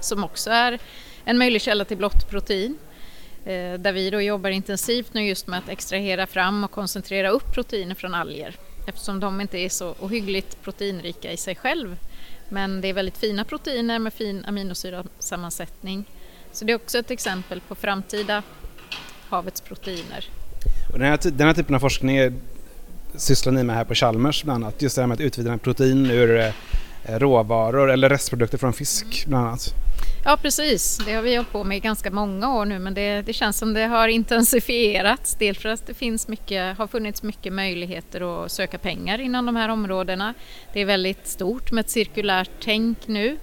som 0.00 0.24
också 0.24 0.50
är 0.50 0.78
en 1.24 1.38
möjlig 1.38 1.62
källa 1.62 1.84
till 1.84 1.96
blått 1.96 2.30
protein. 2.30 2.78
Eh, 3.44 3.78
där 3.78 3.92
vi 3.92 4.10
då 4.10 4.20
jobbar 4.20 4.50
intensivt 4.50 5.14
nu 5.14 5.28
just 5.28 5.46
med 5.46 5.58
att 5.58 5.68
extrahera 5.68 6.26
fram 6.26 6.64
och 6.64 6.70
koncentrera 6.70 7.28
upp 7.28 7.52
proteiner 7.54 7.94
från 7.94 8.14
alger 8.14 8.56
eftersom 8.86 9.20
de 9.20 9.40
inte 9.40 9.58
är 9.58 9.68
så 9.68 9.94
ohyggligt 10.00 10.62
proteinrika 10.62 11.32
i 11.32 11.36
sig 11.36 11.54
själv. 11.54 11.96
Men 12.48 12.80
det 12.80 12.88
är 12.88 12.92
väldigt 12.92 13.18
fina 13.18 13.44
proteiner 13.44 13.98
med 13.98 14.12
fin 14.12 14.44
aminosyrasammansättning. 14.44 16.04
Så 16.52 16.64
det 16.64 16.72
är 16.72 16.76
också 16.76 16.98
ett 16.98 17.10
exempel 17.10 17.60
på 17.60 17.74
framtida 17.74 18.42
havets 19.28 19.60
proteiner. 19.60 20.28
Och 20.92 20.98
den, 20.98 21.08
här, 21.08 21.18
den 21.22 21.46
här 21.46 21.54
typen 21.54 21.74
av 21.74 21.80
forskning 21.80 22.40
sysslar 23.14 23.52
ni 23.52 23.62
med 23.62 23.76
här 23.76 23.84
på 23.84 23.94
Chalmers 23.94 24.44
bland 24.44 24.64
annat, 24.64 24.82
just 24.82 24.96
det 24.96 25.02
här 25.02 25.06
med 25.06 25.14
att 25.14 25.20
utvinna 25.20 25.58
protein 25.58 26.10
ur 26.10 26.38
eh, 26.38 27.18
råvaror 27.18 27.90
eller 27.90 28.08
restprodukter 28.08 28.58
från 28.58 28.72
fisk 28.72 29.24
bland 29.26 29.46
annat. 29.46 29.83
Ja 30.26 30.36
precis, 30.36 30.98
det 31.06 31.12
har 31.12 31.22
vi 31.22 31.36
hållit 31.36 31.52
på 31.52 31.64
med 31.64 31.76
i 31.76 31.80
ganska 31.80 32.10
många 32.10 32.54
år 32.54 32.64
nu 32.64 32.78
men 32.78 32.94
det, 32.94 33.22
det 33.22 33.32
känns 33.32 33.58
som 33.58 33.74
det 33.74 33.84
har 33.84 34.08
intensifierats. 34.08 35.34
Dels 35.34 35.58
för 35.58 35.68
att 35.68 35.86
det 35.86 35.94
finns 35.94 36.28
mycket, 36.28 36.78
har 36.78 36.86
funnits 36.86 37.22
mycket 37.22 37.52
möjligheter 37.52 38.44
att 38.44 38.52
söka 38.52 38.78
pengar 38.78 39.20
inom 39.20 39.46
de 39.46 39.56
här 39.56 39.68
områdena. 39.68 40.34
Det 40.72 40.80
är 40.80 40.84
väldigt 40.84 41.26
stort 41.26 41.72
med 41.72 41.84
ett 41.84 41.90
cirkulärt 41.90 42.50
tänk 42.60 43.06
nu. 43.06 43.38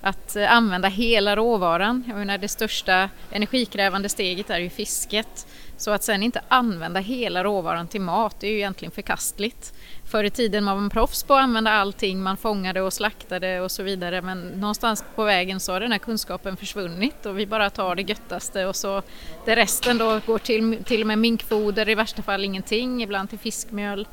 Att 0.00 0.36
eh, 0.36 0.52
använda 0.52 0.88
hela 0.88 1.36
råvaran. 1.36 2.04
Jag 2.08 2.16
menar, 2.16 2.38
det 2.38 2.48
största 2.48 3.10
energikrävande 3.30 4.08
steget 4.08 4.50
är 4.50 4.58
ju 4.58 4.70
fisket. 4.70 5.46
Så 5.76 5.90
att 5.90 6.04
sen 6.04 6.22
inte 6.22 6.40
använda 6.48 7.00
hela 7.00 7.44
råvaran 7.44 7.88
till 7.88 8.00
mat 8.00 8.40
det 8.40 8.46
är 8.46 8.50
ju 8.50 8.56
egentligen 8.56 8.92
förkastligt. 8.92 9.74
Förr 10.06 10.24
i 10.24 10.30
tiden 10.30 10.66
var 10.66 10.74
man 10.74 10.90
proffs 10.90 11.22
på 11.22 11.34
att 11.34 11.42
använda 11.42 11.70
allting, 11.70 12.22
man 12.22 12.36
fångade 12.36 12.80
och 12.80 12.92
slaktade 12.92 13.60
och 13.60 13.70
så 13.70 13.82
vidare 13.82 14.22
men 14.22 14.40
någonstans 14.40 15.04
på 15.14 15.24
vägen 15.24 15.60
så 15.60 15.72
har 15.72 15.80
den 15.80 15.92
här 15.92 15.98
kunskapen 15.98 16.56
försvunnit 16.56 17.26
och 17.26 17.38
vi 17.38 17.46
bara 17.46 17.70
tar 17.70 17.94
det 17.94 18.02
göttaste 18.02 18.66
och 18.66 18.76
så 18.76 19.02
det 19.44 19.56
resten 19.56 19.98
då 19.98 20.20
går 20.26 20.38
till, 20.38 20.84
till 20.84 21.00
och 21.00 21.06
med 21.06 21.18
minkfoder, 21.18 21.88
i 21.88 21.94
värsta 21.94 22.22
fall 22.22 22.44
ingenting, 22.44 23.02
ibland 23.02 23.30
till 23.30 23.38
fiskmjöl. 23.38 24.08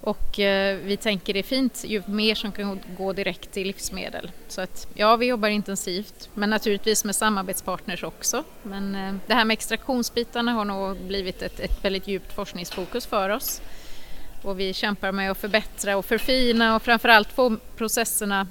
Och 0.00 0.38
eh, 0.38 0.78
vi 0.84 0.96
tänker 0.96 1.32
det 1.32 1.38
är 1.38 1.42
fint 1.42 1.84
ju 1.86 2.02
mer 2.06 2.34
som 2.34 2.52
kan 2.52 2.80
gå 2.96 3.12
direkt 3.12 3.52
till 3.52 3.66
livsmedel. 3.66 4.30
Så 4.48 4.60
att 4.60 4.88
ja, 4.94 5.16
vi 5.16 5.26
jobbar 5.26 5.48
intensivt, 5.48 6.28
men 6.34 6.50
naturligtvis 6.50 7.04
med 7.04 7.16
samarbetspartners 7.16 8.04
också. 8.04 8.44
Men 8.62 8.94
eh, 8.94 9.14
det 9.26 9.34
här 9.34 9.44
med 9.44 9.54
extraktionsbitarna 9.54 10.52
har 10.52 10.64
nog 10.64 10.96
blivit 10.96 11.42
ett, 11.42 11.60
ett 11.60 11.84
väldigt 11.84 12.08
djupt 12.08 12.32
forskningsfokus 12.32 13.06
för 13.06 13.30
oss 13.30 13.62
och 14.42 14.60
vi 14.60 14.74
kämpar 14.74 15.12
med 15.12 15.30
att 15.30 15.38
förbättra 15.38 15.96
och 15.96 16.04
förfina 16.04 16.76
och 16.76 16.82
framförallt 16.82 17.32
få 17.32 17.56
processerna 17.76 18.46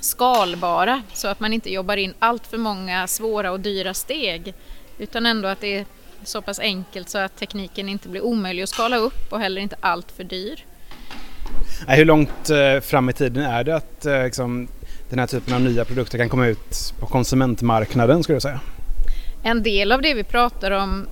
skalbara 0.00 1.02
så 1.12 1.28
att 1.28 1.40
man 1.40 1.52
inte 1.52 1.72
jobbar 1.72 1.96
in 1.96 2.14
allt 2.18 2.46
för 2.46 2.58
många 2.58 3.06
svåra 3.06 3.52
och 3.52 3.60
dyra 3.60 3.94
steg 3.94 4.54
utan 4.98 5.26
ändå 5.26 5.48
att 5.48 5.60
det 5.60 5.76
är 5.76 5.84
så 6.24 6.42
pass 6.42 6.58
enkelt 6.58 7.08
så 7.08 7.18
att 7.18 7.36
tekniken 7.36 7.88
inte 7.88 8.08
blir 8.08 8.24
omöjlig 8.24 8.62
att 8.62 8.68
skala 8.68 8.96
upp 8.96 9.32
och 9.32 9.40
heller 9.40 9.60
inte 9.60 9.76
allt 9.80 10.12
för 10.12 10.24
dyr. 10.24 10.64
Hur 11.88 12.04
långt 12.04 12.50
eh, 12.50 12.80
fram 12.80 13.08
i 13.08 13.12
tiden 13.12 13.42
är 13.42 13.64
det 13.64 13.76
att 13.76 14.06
eh, 14.06 14.24
liksom, 14.24 14.68
den 15.10 15.18
här 15.18 15.26
typen 15.26 15.54
av 15.54 15.60
nya 15.60 15.84
produkter 15.84 16.18
kan 16.18 16.28
komma 16.28 16.46
ut 16.46 16.94
på 17.00 17.06
konsumentmarknaden 17.06 18.22
skulle 18.22 18.36
jag 18.36 18.42
säga? 18.42 18.60
En 19.42 19.62
del 19.62 19.92
av 19.92 20.02
det 20.02 20.14
vi 20.14 20.24
pratar 20.24 20.70
om 20.70 21.06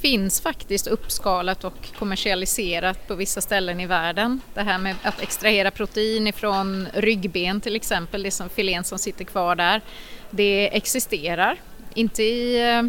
finns 0.00 0.40
faktiskt 0.40 0.86
uppskalat 0.86 1.64
och 1.64 1.88
kommersialiserat 1.98 3.08
på 3.08 3.14
vissa 3.14 3.40
ställen 3.40 3.80
i 3.80 3.86
världen. 3.86 4.40
Det 4.54 4.62
här 4.62 4.78
med 4.78 4.96
att 5.02 5.22
extrahera 5.22 5.70
protein 5.70 6.26
ifrån 6.26 6.88
ryggben 6.94 7.60
till 7.60 7.76
exempel, 7.76 8.22
det 8.22 8.30
som 8.30 8.48
filén 8.48 8.84
som 8.84 8.98
sitter 8.98 9.24
kvar 9.24 9.56
där, 9.56 9.80
det 10.30 10.76
existerar. 10.76 11.56
Inte 11.94 12.22
i 12.22 12.70
eh, 12.70 12.82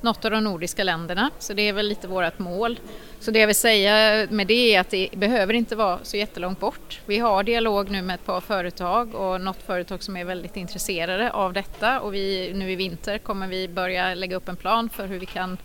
något 0.00 0.24
av 0.24 0.30
de 0.30 0.44
nordiska 0.44 0.84
länderna, 0.84 1.30
så 1.38 1.52
det 1.52 1.62
är 1.62 1.72
väl 1.72 1.88
lite 1.88 2.08
vårt 2.08 2.38
mål. 2.38 2.80
Så 3.20 3.30
det 3.30 3.38
jag 3.38 3.46
vill 3.46 3.56
säga 3.56 4.26
med 4.30 4.46
det 4.46 4.74
är 4.74 4.80
att 4.80 4.90
det 4.90 5.08
behöver 5.12 5.54
inte 5.54 5.76
vara 5.76 5.98
så 6.02 6.16
jättelångt 6.16 6.60
bort. 6.60 7.00
Vi 7.06 7.18
har 7.18 7.42
dialog 7.42 7.90
nu 7.90 8.02
med 8.02 8.14
ett 8.14 8.26
par 8.26 8.40
företag 8.40 9.14
och 9.14 9.40
något 9.40 9.62
företag 9.66 10.02
som 10.02 10.16
är 10.16 10.24
väldigt 10.24 10.56
intresserade 10.56 11.32
av 11.32 11.52
detta 11.52 12.00
och 12.00 12.14
vi, 12.14 12.52
nu 12.54 12.72
i 12.72 12.76
vinter 12.76 13.18
kommer 13.18 13.46
vi 13.46 13.68
börja 13.68 14.14
lägga 14.14 14.36
upp 14.36 14.48
en 14.48 14.56
plan 14.56 14.88
för 14.88 15.06
hur 15.06 15.18
vi 15.18 15.26
kan 15.26 15.58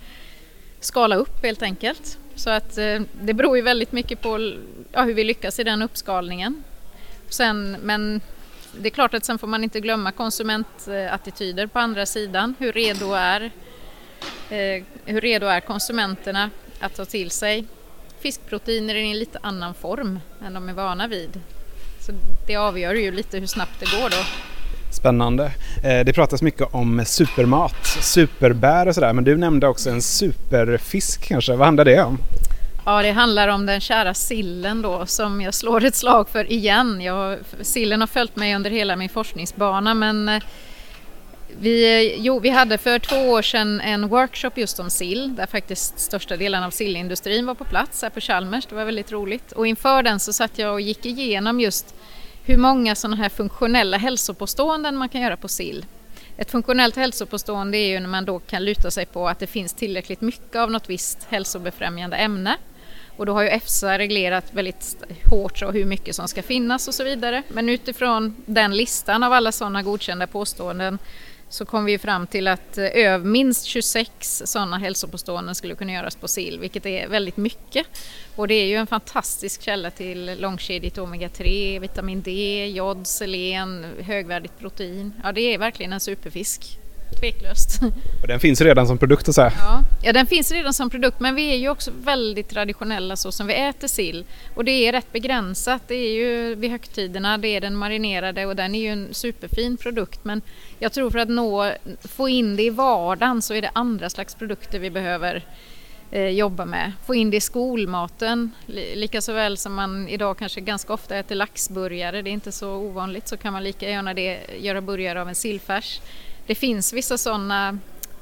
skala 0.79 1.15
upp 1.15 1.43
helt 1.43 1.62
enkelt. 1.62 2.17
Så 2.36 2.50
att 2.50 2.77
eh, 2.77 3.01
det 3.21 3.33
beror 3.33 3.57
ju 3.57 3.63
väldigt 3.63 3.91
mycket 3.91 4.21
på 4.21 4.53
ja, 4.91 5.03
hur 5.03 5.13
vi 5.13 5.24
lyckas 5.24 5.59
i 5.59 5.63
den 5.63 5.81
uppskalningen. 5.81 6.63
Sen, 7.29 7.77
men 7.81 8.21
det 8.77 8.89
är 8.89 8.91
klart 8.91 9.13
att 9.13 9.25
sen 9.25 9.38
får 9.38 9.48
man 9.48 9.63
inte 9.63 9.79
glömma 9.79 10.12
konsumentattityder 10.12 11.67
på 11.67 11.79
andra 11.79 12.05
sidan. 12.05 12.55
Hur 12.59 12.74
redo 12.74 13.13
är, 13.13 13.51
eh, 14.50 14.83
hur 15.05 15.21
redo 15.21 15.45
är 15.45 15.59
konsumenterna 15.59 16.50
att 16.79 16.95
ta 16.95 17.05
till 17.05 17.31
sig 17.31 17.65
fiskproteiner 18.19 18.95
i 18.95 19.12
en 19.12 19.19
lite 19.19 19.39
annan 19.41 19.74
form 19.74 20.19
än 20.45 20.53
de 20.53 20.69
är 20.69 20.74
vana 20.74 21.07
vid. 21.07 21.41
Så 22.00 22.12
det 22.48 22.55
avgör 22.55 22.93
ju 22.93 23.12
lite 23.12 23.39
hur 23.39 23.48
snabbt 23.48 23.79
det 23.79 23.86
går 23.86 24.09
då. 24.09 24.24
Spännande. 24.91 25.51
Eh, 25.84 26.05
det 26.05 26.13
pratas 26.13 26.41
mycket 26.41 26.67
om 26.72 27.03
supermat, 27.05 27.86
superbär 28.01 28.88
och 28.88 28.96
sådär 28.96 29.13
men 29.13 29.24
du 29.24 29.38
nämnde 29.38 29.67
också 29.67 29.89
en 29.89 30.01
superfisk 30.01 31.27
kanske. 31.27 31.55
Vad 31.55 31.65
handlar 31.65 31.86
det 31.86 32.03
om? 32.03 32.17
Ja, 32.86 33.01
det 33.01 33.12
handlar 33.12 33.48
om 33.48 33.65
den 33.65 33.81
kära 33.81 34.13
sillen 34.13 34.81
då 34.81 35.05
som 35.05 35.41
jag 35.41 35.53
slår 35.53 35.86
ett 35.86 35.96
slag 35.96 36.29
för 36.29 36.51
igen. 36.51 37.01
Jag, 37.01 37.38
sillen 37.62 38.00
har 38.00 38.08
följt 38.08 38.36
mig 38.36 38.55
under 38.55 38.69
hela 38.69 38.96
min 38.96 39.10
forskningsbana 39.10 39.93
men 39.93 40.29
eh, 40.29 40.43
vi, 41.60 41.98
eh, 41.98 42.22
jo, 42.22 42.39
vi 42.39 42.50
hade 42.50 42.77
för 42.77 43.00
två 43.00 43.15
år 43.15 43.41
sedan 43.41 43.81
en 43.81 44.08
workshop 44.08 44.51
just 44.55 44.79
om 44.79 44.89
sill 44.89 45.36
där 45.36 45.46
faktiskt 45.46 46.00
största 46.00 46.38
delen 46.38 46.63
av 46.63 46.72
sillindustrin 46.72 47.46
var 47.46 47.55
på 47.55 47.65
plats 47.65 48.01
här 48.01 48.10
på 48.10 48.22
Chalmers. 48.22 48.65
Det 48.65 48.75
var 48.75 48.86
väldigt 48.86 49.12
roligt 49.12 49.51
och 49.51 49.67
inför 49.67 50.03
den 50.03 50.19
så 50.19 50.34
satt 50.34 50.60
jag 50.60 50.74
och 50.74 50.81
gick 50.81 51.05
igenom 51.05 51.60
just 51.60 51.96
hur 52.49 52.57
många 52.57 52.95
sådana 52.95 53.15
här 53.15 53.29
funktionella 53.29 53.97
hälsopåståenden 53.97 54.97
man 54.97 55.09
kan 55.09 55.21
göra 55.21 55.37
på 55.37 55.47
sill. 55.47 55.85
Ett 56.37 56.51
funktionellt 56.51 56.95
hälsopåstående 56.95 57.77
är 57.77 57.87
ju 57.87 57.99
när 57.99 58.07
man 58.07 58.25
då 58.25 58.39
kan 58.39 58.65
luta 58.65 58.91
sig 58.91 59.05
på 59.05 59.29
att 59.29 59.39
det 59.39 59.47
finns 59.47 59.73
tillräckligt 59.73 60.21
mycket 60.21 60.55
av 60.55 60.71
något 60.71 60.89
visst 60.89 61.23
hälsobefrämjande 61.29 62.17
ämne. 62.17 62.57
Och 63.17 63.25
då 63.25 63.33
har 63.33 63.41
ju 63.41 63.49
EFSA 63.49 63.97
reglerat 63.97 64.53
väldigt 64.53 64.97
hårt 65.31 65.57
så 65.57 65.71
hur 65.71 65.85
mycket 65.85 66.15
som 66.15 66.27
ska 66.27 66.43
finnas 66.43 66.87
och 66.87 66.93
så 66.93 67.03
vidare. 67.03 67.43
Men 67.47 67.69
utifrån 67.69 68.35
den 68.45 68.77
listan 68.77 69.23
av 69.23 69.33
alla 69.33 69.51
sådana 69.51 69.83
godkända 69.83 70.27
påståenden 70.27 70.99
så 71.49 71.65
kom 71.65 71.85
vi 71.85 71.97
fram 71.97 72.27
till 72.27 72.47
att 72.47 72.77
eh, 72.77 73.17
minst 73.17 73.65
26 73.65 74.41
sådana 74.45 74.77
hälsopåståenden 74.77 75.55
skulle 75.55 75.75
kunna 75.75 75.91
göras 75.91 76.15
på 76.15 76.27
sill, 76.27 76.59
vilket 76.59 76.85
är 76.85 77.07
väldigt 77.07 77.37
mycket. 77.37 77.87
Och 78.35 78.47
det 78.47 78.53
är 78.53 78.65
ju 78.65 78.75
en 78.75 78.87
fantastisk 78.87 79.61
källa 79.61 79.91
till 79.91 80.35
långkedjigt 80.39 80.97
omega-3, 80.97 81.79
vitamin 81.79 82.21
D, 82.21 82.65
jod, 82.67 83.07
selen, 83.07 83.85
högvärdigt 84.01 84.59
protein. 84.59 85.13
Ja, 85.23 85.31
det 85.31 85.41
är 85.41 85.57
verkligen 85.57 85.93
en 85.93 85.99
superfisk 85.99 86.79
tveklöst. 87.19 87.79
Och 88.21 88.27
den 88.27 88.39
finns 88.39 88.61
redan 88.61 88.88
som 88.88 88.97
produkt 88.97 89.33
så 89.35 89.41
här. 89.41 89.53
Ja. 89.57 89.83
ja, 90.03 90.13
den 90.13 90.27
finns 90.27 90.51
redan 90.51 90.73
som 90.73 90.89
produkt 90.89 91.19
men 91.19 91.35
vi 91.35 91.51
är 91.51 91.57
ju 91.57 91.69
också 91.69 91.91
väldigt 92.03 92.49
traditionella 92.49 93.15
så 93.15 93.31
som 93.31 93.47
vi 93.47 93.53
äter 93.53 93.88
sill. 93.88 94.25
Och 94.55 94.65
det 94.65 94.71
är 94.71 94.91
rätt 94.91 95.11
begränsat. 95.11 95.81
Det 95.88 95.95
är 95.95 96.13
ju 96.13 96.55
vid 96.55 96.71
högtiderna, 96.71 97.38
det 97.38 97.47
är 97.47 97.61
den 97.61 97.75
marinerade 97.75 98.45
och 98.45 98.55
den 98.55 98.75
är 98.75 98.79
ju 98.79 98.88
en 98.88 99.07
superfin 99.11 99.77
produkt 99.77 100.19
men 100.23 100.41
jag 100.79 100.91
tror 100.91 101.11
för 101.11 101.19
att 101.19 101.29
nå, 101.29 101.71
få 102.01 102.29
in 102.29 102.55
det 102.55 102.63
i 102.63 102.69
vardagen 102.69 103.41
så 103.41 103.53
är 103.53 103.61
det 103.61 103.71
andra 103.73 104.09
slags 104.09 104.35
produkter 104.35 104.79
vi 104.79 104.89
behöver 104.89 105.43
eh, 106.11 106.29
jobba 106.29 106.65
med. 106.65 106.91
Få 107.05 107.15
in 107.15 107.29
det 107.29 107.38
i 107.38 107.41
skolmaten, 107.41 108.51
lika 108.93 109.21
så 109.21 109.33
väl 109.33 109.57
som 109.57 109.73
man 109.73 110.07
idag 110.07 110.38
kanske 110.38 110.61
ganska 110.61 110.93
ofta 110.93 111.17
äter 111.17 111.35
laxburgare, 111.35 112.21
det 112.21 112.29
är 112.29 112.31
inte 112.31 112.51
så 112.51 112.69
ovanligt, 112.69 113.27
så 113.27 113.38
kan 113.38 113.53
man 113.53 113.63
lika 113.63 113.89
gärna 113.89 114.13
det, 114.13 114.39
göra 114.59 114.81
burgare 114.81 115.21
av 115.21 115.29
en 115.29 115.35
sillfärs. 115.35 116.01
Det 116.49 116.55
finns 116.55 116.93
vissa 116.93 117.17
sådana 117.17 117.79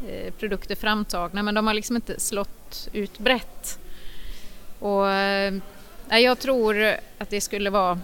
eh, 0.07 0.33
produkter 0.33 0.75
framtagna 0.75 1.43
men 1.43 1.55
de 1.55 1.67
har 1.67 1.73
liksom 1.73 1.95
inte 1.95 2.19
slått 2.19 2.89
ut 2.93 3.19
brett. 3.19 3.79
Och, 4.79 5.09
eh, 5.09 5.53
jag 6.09 6.39
tror 6.39 6.87
att 7.17 7.29
det 7.29 7.41
skulle 7.41 7.69
vara 7.69 7.99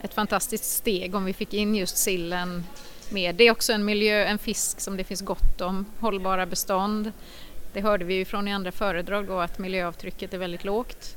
ett 0.00 0.14
fantastiskt 0.14 0.64
steg 0.64 1.14
om 1.14 1.24
vi 1.24 1.32
fick 1.32 1.54
in 1.54 1.74
just 1.74 1.96
sillen 1.96 2.64
med. 3.12 3.34
Det 3.34 3.44
är 3.44 3.50
också 3.50 3.72
en 3.72 3.84
miljö, 3.84 4.24
en 4.24 4.38
fisk 4.38 4.80
som 4.80 4.96
det 4.96 5.04
finns 5.04 5.20
gott 5.20 5.60
om, 5.60 5.86
hållbara 6.00 6.46
bestånd. 6.46 7.12
Det 7.72 7.80
hörde 7.80 8.04
vi 8.04 8.14
ju 8.14 8.24
från 8.24 8.48
i 8.48 8.52
andra 8.52 8.72
föredrag 8.72 9.26
då 9.26 9.40
att 9.40 9.58
miljöavtrycket 9.58 10.34
är 10.34 10.38
väldigt 10.38 10.64
lågt 10.64 11.16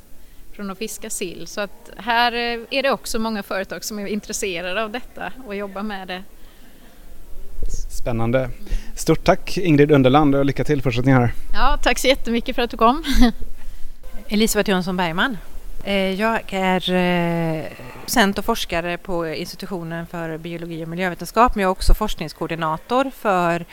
från 0.51 0.71
att 0.71 0.77
fiska 0.77 1.09
sill. 1.09 1.47
Så 1.47 1.61
att 1.61 1.91
här 1.97 2.31
eh, 2.31 2.59
är 2.69 2.83
det 2.83 2.91
också 2.91 3.19
många 3.19 3.43
företag 3.43 3.83
som 3.83 3.99
är 3.99 4.07
intresserade 4.07 4.83
av 4.83 4.91
detta 4.91 5.33
och 5.47 5.55
jobbar 5.55 5.83
med 5.83 6.07
det 6.07 6.23
Spännande. 7.89 8.49
Stort 8.95 9.23
tack 9.23 9.57
Ingrid 9.57 9.91
Underland 9.91 10.35
och 10.35 10.45
lycka 10.45 10.63
till 10.63 10.81
fortsättningen 10.81 11.21
här. 11.21 11.33
Ja, 11.53 11.79
tack 11.83 11.99
så 11.99 12.07
jättemycket 12.07 12.55
för 12.55 12.61
att 12.61 12.71
du 12.71 12.77
kom. 12.77 13.03
Elisabeth 14.27 14.69
Jönsson 14.69 14.97
Bergman. 14.97 15.37
Eh, 15.83 16.21
jag 16.21 16.39
är 16.49 16.91
eh, 16.91 17.63
docent 18.01 18.37
och 18.37 18.45
forskare 18.45 18.97
på 18.97 19.27
institutionen 19.27 20.07
för 20.07 20.37
biologi 20.37 20.83
och 20.83 20.87
miljövetenskap 20.87 21.55
men 21.55 21.61
jag 21.61 21.67
är 21.67 21.71
också 21.71 21.93
forskningskoordinator 21.93 23.11
för 23.15 23.65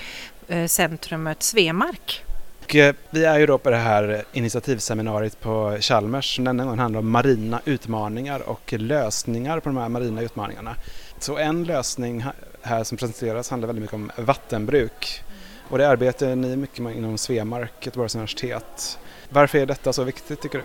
eh, 0.49 0.67
centrumet 0.67 1.43
Svemark. 1.43 2.25
Och 2.65 2.75
vi 3.11 3.25
är 3.25 3.39
ju 3.39 3.47
då 3.47 3.59
på 3.59 3.71
det 3.71 3.77
här 3.77 4.23
initiativseminariet 4.33 5.41
på 5.41 5.77
Chalmers 5.81 6.37
som 6.37 6.45
denna 6.45 6.65
gång 6.65 6.79
handlar 6.79 7.01
om 7.01 7.11
marina 7.11 7.61
utmaningar 7.65 8.49
och 8.49 8.73
lösningar 8.73 9.61
på 9.61 9.69
de 9.69 9.77
här 9.77 9.89
marina 9.89 10.23
utmaningarna. 10.23 10.75
Så 11.19 11.39
en 11.39 11.65
lösning 11.65 12.25
här 12.63 12.85
som 12.85 12.99
presenteras 12.99 13.51
handlar 13.51 13.67
väldigt 13.67 13.83
mycket 13.83 13.95
om 13.95 14.11
vattenbruk. 14.17 15.23
Och 15.69 15.79
det 15.79 15.89
arbetar 15.89 16.37
ni 16.37 16.57
mycket 16.57 16.79
med 16.79 16.97
inom 16.97 17.19
Svemark, 17.19 17.73
Göteborgs 17.81 18.15
universitet. 18.15 18.99
Varför 19.29 19.59
är 19.59 19.67
detta 19.67 19.93
så 19.93 20.05
viktigt 20.05 20.41
tycker 20.41 20.59
du? 20.59 20.65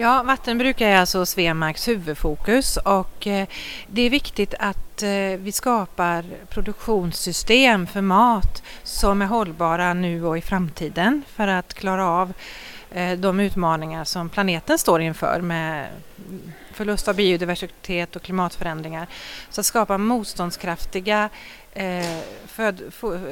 Ja, 0.00 0.22
vattenbruk 0.22 0.80
är 0.80 0.96
alltså 0.96 1.26
Svemarks 1.26 1.88
huvudfokus 1.88 2.76
och 2.76 3.26
eh, 3.26 3.48
det 3.86 4.02
är 4.02 4.10
viktigt 4.10 4.54
att 4.58 5.02
eh, 5.02 5.38
vi 5.38 5.52
skapar 5.52 6.24
produktionssystem 6.48 7.86
för 7.86 8.00
mat 8.00 8.62
som 8.82 9.22
är 9.22 9.26
hållbara 9.26 9.94
nu 9.94 10.24
och 10.24 10.38
i 10.38 10.40
framtiden 10.40 11.22
för 11.28 11.48
att 11.48 11.74
klara 11.74 12.06
av 12.06 12.32
eh, 12.90 13.18
de 13.18 13.40
utmaningar 13.40 14.04
som 14.04 14.28
planeten 14.28 14.78
står 14.78 15.00
inför 15.00 15.40
med 15.40 15.86
förlust 16.78 17.08
av 17.08 17.14
biodiversitet 17.14 18.16
och 18.16 18.22
klimatförändringar. 18.22 19.06
Så 19.50 19.60
att 19.60 19.66
skapa 19.66 19.98
motståndskraftiga 19.98 21.30
eh, 21.72 22.18
föd, 22.46 22.82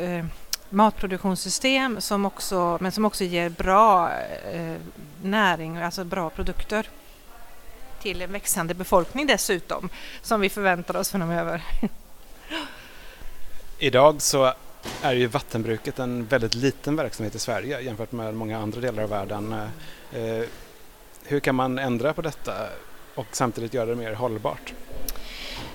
eh, 0.00 0.24
matproduktionssystem 0.70 2.00
som 2.00 2.24
också, 2.24 2.78
men 2.80 2.92
som 2.92 3.04
också 3.04 3.24
ger 3.24 3.48
bra 3.48 4.10
eh, 4.52 4.76
näring, 5.22 5.76
alltså 5.76 6.04
bra 6.04 6.30
produkter 6.30 6.88
till 8.02 8.22
en 8.22 8.32
växande 8.32 8.74
befolkning 8.74 9.26
dessutom, 9.26 9.88
som 10.22 10.40
vi 10.40 10.48
förväntar 10.48 10.96
oss 10.96 11.10
framöver. 11.10 11.62
Idag 13.78 14.22
så 14.22 14.52
är 15.02 15.14
ju 15.14 15.26
vattenbruket 15.26 15.98
en 15.98 16.26
väldigt 16.26 16.54
liten 16.54 16.96
verksamhet 16.96 17.34
i 17.34 17.38
Sverige 17.38 17.80
jämfört 17.80 18.12
med 18.12 18.34
många 18.34 18.58
andra 18.58 18.80
delar 18.80 19.02
av 19.02 19.08
världen. 19.08 19.52
Eh, 20.12 20.44
hur 21.24 21.40
kan 21.40 21.54
man 21.54 21.78
ändra 21.78 22.12
på 22.12 22.22
detta 22.22 22.52
och 23.16 23.26
samtidigt 23.32 23.74
göra 23.74 23.86
det 23.86 23.96
mer 23.96 24.14
hållbart? 24.14 24.74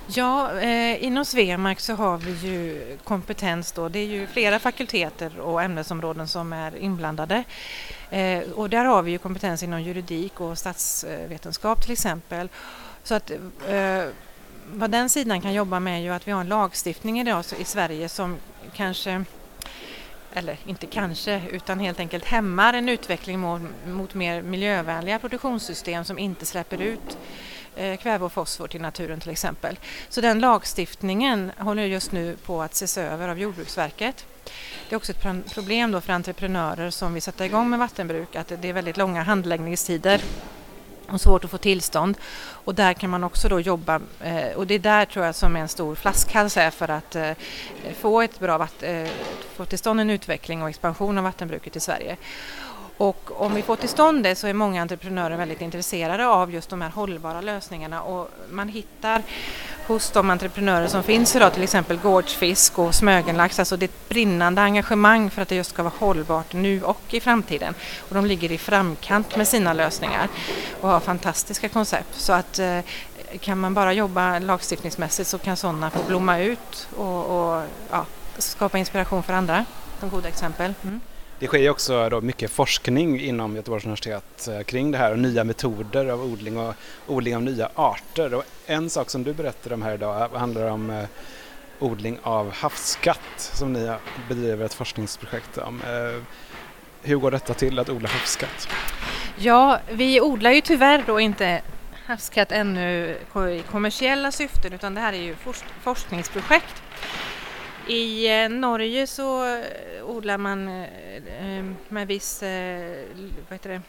Ja, 0.06 0.60
eh, 0.60 1.04
inom 1.04 1.24
Svemark 1.24 1.80
så 1.80 1.94
har 1.94 2.16
vi 2.18 2.48
ju 2.48 2.96
kompetens 3.04 3.72
då. 3.72 3.88
Det 3.88 3.98
är 3.98 4.06
ju 4.06 4.26
flera 4.26 4.58
fakulteter 4.58 5.40
och 5.40 5.62
ämnesområden 5.62 6.28
som 6.28 6.52
är 6.52 6.76
inblandade. 6.76 7.44
Eh, 8.10 8.42
och 8.54 8.70
där 8.70 8.84
har 8.84 9.02
vi 9.02 9.10
ju 9.10 9.18
kompetens 9.18 9.62
inom 9.62 9.82
juridik 9.82 10.40
och 10.40 10.58
statsvetenskap 10.58 11.82
till 11.82 11.92
exempel. 11.92 12.48
Så 13.02 13.14
att 13.14 13.30
eh, 13.68 14.04
vad 14.72 14.90
den 14.90 15.08
sidan 15.08 15.40
kan 15.40 15.54
jobba 15.54 15.80
med 15.80 15.98
är 15.98 16.02
ju 16.02 16.10
att 16.10 16.28
vi 16.28 16.32
har 16.32 16.40
en 16.40 16.48
lagstiftning 16.48 17.20
idag 17.20 17.44
i 17.58 17.64
Sverige 17.64 18.08
som 18.08 18.36
kanske 18.74 19.24
eller 20.34 20.58
inte 20.66 20.86
kanske, 20.86 21.42
utan 21.50 21.78
helt 21.78 22.00
enkelt 22.00 22.24
hämmar 22.24 22.74
en 22.74 22.88
utveckling 22.88 23.40
mot, 23.40 23.62
mot 23.86 24.14
mer 24.14 24.42
miljövänliga 24.42 25.18
produktionssystem 25.18 26.04
som 26.04 26.18
inte 26.18 26.46
släpper 26.46 26.80
ut 26.80 27.18
eh, 27.76 27.96
kväve 27.96 28.24
och 28.24 28.32
fosfor 28.32 28.68
till 28.68 28.80
naturen 28.80 29.20
till 29.20 29.30
exempel. 29.30 29.78
Så 30.08 30.20
den 30.20 30.38
lagstiftningen 30.38 31.52
håller 31.58 31.84
just 31.84 32.12
nu 32.12 32.36
på 32.36 32.62
att 32.62 32.72
ses 32.72 32.98
över 32.98 33.28
av 33.28 33.38
Jordbruksverket. 33.38 34.26
Det 34.88 34.94
är 34.94 34.96
också 34.96 35.12
ett 35.12 35.52
problem 35.54 35.92
då 35.92 36.00
för 36.00 36.12
entreprenörer 36.12 36.90
som 36.90 37.12
vill 37.12 37.22
sätta 37.22 37.46
igång 37.46 37.70
med 37.70 37.78
vattenbruk 37.78 38.36
att 38.36 38.48
det 38.48 38.68
är 38.68 38.72
väldigt 38.72 38.96
långa 38.96 39.22
handläggningstider 39.22 40.22
och 41.08 41.20
svårt 41.20 41.44
att 41.44 41.50
få 41.50 41.58
tillstånd. 41.58 42.16
Och 42.64 42.74
där 42.74 42.94
kan 42.94 43.10
man 43.10 43.24
också 43.24 43.48
då 43.48 43.60
jobba, 43.60 44.00
eh, 44.20 44.52
och 44.56 44.66
det 44.66 44.74
är 44.74 44.78
där 44.78 45.04
tror 45.04 45.24
jag 45.24 45.34
som 45.34 45.56
är 45.56 45.60
en 45.60 45.68
stor 45.68 45.94
flaskhals 45.94 46.56
är 46.56 46.70
för 46.70 46.88
att 46.88 47.16
eh, 47.16 47.30
få, 48.00 48.20
ett 48.20 48.38
bra 48.38 48.58
vatt, 48.58 48.82
eh, 48.82 49.08
få 49.56 49.64
till 49.64 49.78
stånd 49.78 50.00
en 50.00 50.10
utveckling 50.10 50.62
och 50.62 50.68
expansion 50.68 51.18
av 51.18 51.24
vattenbruket 51.24 51.76
i 51.76 51.80
Sverige. 51.80 52.16
Och 53.02 53.30
om 53.36 53.54
vi 53.54 53.62
får 53.62 53.76
till 53.76 53.88
stånd 53.88 54.24
det 54.24 54.34
så 54.34 54.46
är 54.46 54.54
många 54.54 54.82
entreprenörer 54.82 55.36
väldigt 55.36 55.60
intresserade 55.60 56.26
av 56.26 56.52
just 56.52 56.70
de 56.70 56.82
här 56.82 56.90
hållbara 56.90 57.40
lösningarna 57.40 58.02
och 58.02 58.30
man 58.50 58.68
hittar 58.68 59.22
hos 59.86 60.10
de 60.10 60.30
entreprenörer 60.30 60.86
som 60.86 61.02
finns 61.02 61.36
idag, 61.36 61.52
till 61.52 61.62
exempel 61.62 61.96
Gårdsfisk 61.96 62.78
och 62.78 62.94
Smögenlax, 62.94 63.58
alltså 63.58 63.76
det 63.76 63.84
är 63.84 63.88
ett 63.88 64.08
brinnande 64.08 64.62
engagemang 64.62 65.30
för 65.30 65.42
att 65.42 65.48
det 65.48 65.54
just 65.54 65.70
ska 65.70 65.82
vara 65.82 65.94
hållbart 65.98 66.52
nu 66.52 66.82
och 66.82 67.14
i 67.14 67.20
framtiden. 67.20 67.74
Och 68.08 68.14
de 68.14 68.26
ligger 68.26 68.52
i 68.52 68.58
framkant 68.58 69.36
med 69.36 69.48
sina 69.48 69.72
lösningar 69.72 70.28
och 70.80 70.88
har 70.88 71.00
fantastiska 71.00 71.68
koncept. 71.68 72.14
Så 72.14 72.32
att 72.32 72.58
eh, 72.58 72.78
kan 73.40 73.58
man 73.58 73.74
bara 73.74 73.92
jobba 73.92 74.38
lagstiftningsmässigt 74.38 75.28
så 75.28 75.38
kan 75.38 75.56
sådana 75.56 75.90
få 75.90 76.02
blomma 76.02 76.38
ut 76.38 76.88
och, 76.96 77.24
och 77.24 77.62
ja, 77.90 78.06
skapa 78.38 78.78
inspiration 78.78 79.22
för 79.22 79.32
andra 79.32 79.64
som 80.00 80.10
goda 80.10 80.28
exempel. 80.28 80.74
Mm. 80.82 81.00
Det 81.42 81.48
sker 81.48 81.58
ju 81.58 81.70
också 81.70 82.08
då 82.08 82.20
mycket 82.20 82.50
forskning 82.50 83.20
inom 83.20 83.56
Göteborgs 83.56 83.84
universitet 83.84 84.48
eh, 84.48 84.62
kring 84.62 84.90
det 84.90 84.98
här 84.98 85.12
och 85.12 85.18
nya 85.18 85.44
metoder 85.44 86.06
av 86.06 86.22
odling 86.24 86.58
och 86.58 86.74
odling 87.06 87.36
av 87.36 87.42
nya 87.42 87.68
arter. 87.74 88.34
Och 88.34 88.44
en 88.66 88.90
sak 88.90 89.10
som 89.10 89.22
du 89.22 89.32
berättade 89.32 89.74
om 89.74 89.82
här 89.82 89.94
idag 89.94 90.22
eh, 90.22 90.38
handlar 90.38 90.70
om 90.70 90.90
eh, 90.90 91.04
odling 91.78 92.18
av 92.22 92.50
havskatt 92.50 93.18
som 93.36 93.72
ni 93.72 93.92
bedriver 94.28 94.64
ett 94.64 94.74
forskningsprojekt 94.74 95.58
om. 95.58 95.80
Hur 97.02 97.16
går 97.16 97.30
detta 97.30 97.54
till 97.54 97.78
att 97.78 97.88
odla 97.88 98.08
havskatt? 98.08 98.68
Ja, 99.36 99.80
vi 99.90 100.20
odlar 100.20 100.50
ju 100.50 100.60
tyvärr 100.60 101.04
då 101.06 101.20
inte 101.20 101.62
havskatt 102.06 102.52
ännu 102.52 103.16
i 103.34 103.62
kommersiella 103.70 104.32
syften 104.32 104.72
utan 104.72 104.94
det 104.94 105.00
här 105.00 105.12
är 105.12 105.22
ju 105.22 105.36
forskningsprojekt. 105.82 106.82
I 107.86 108.42
eh, 108.42 108.48
Norge 108.48 109.06
så 109.06 109.44
eh, 109.44 110.04
odlar 110.04 110.38
man 110.38 110.68
eh, 110.68 111.64
med 111.88 112.06
viss 112.06 112.42
vad 113.48 113.52
heter 113.52 113.70
det, 113.70 113.82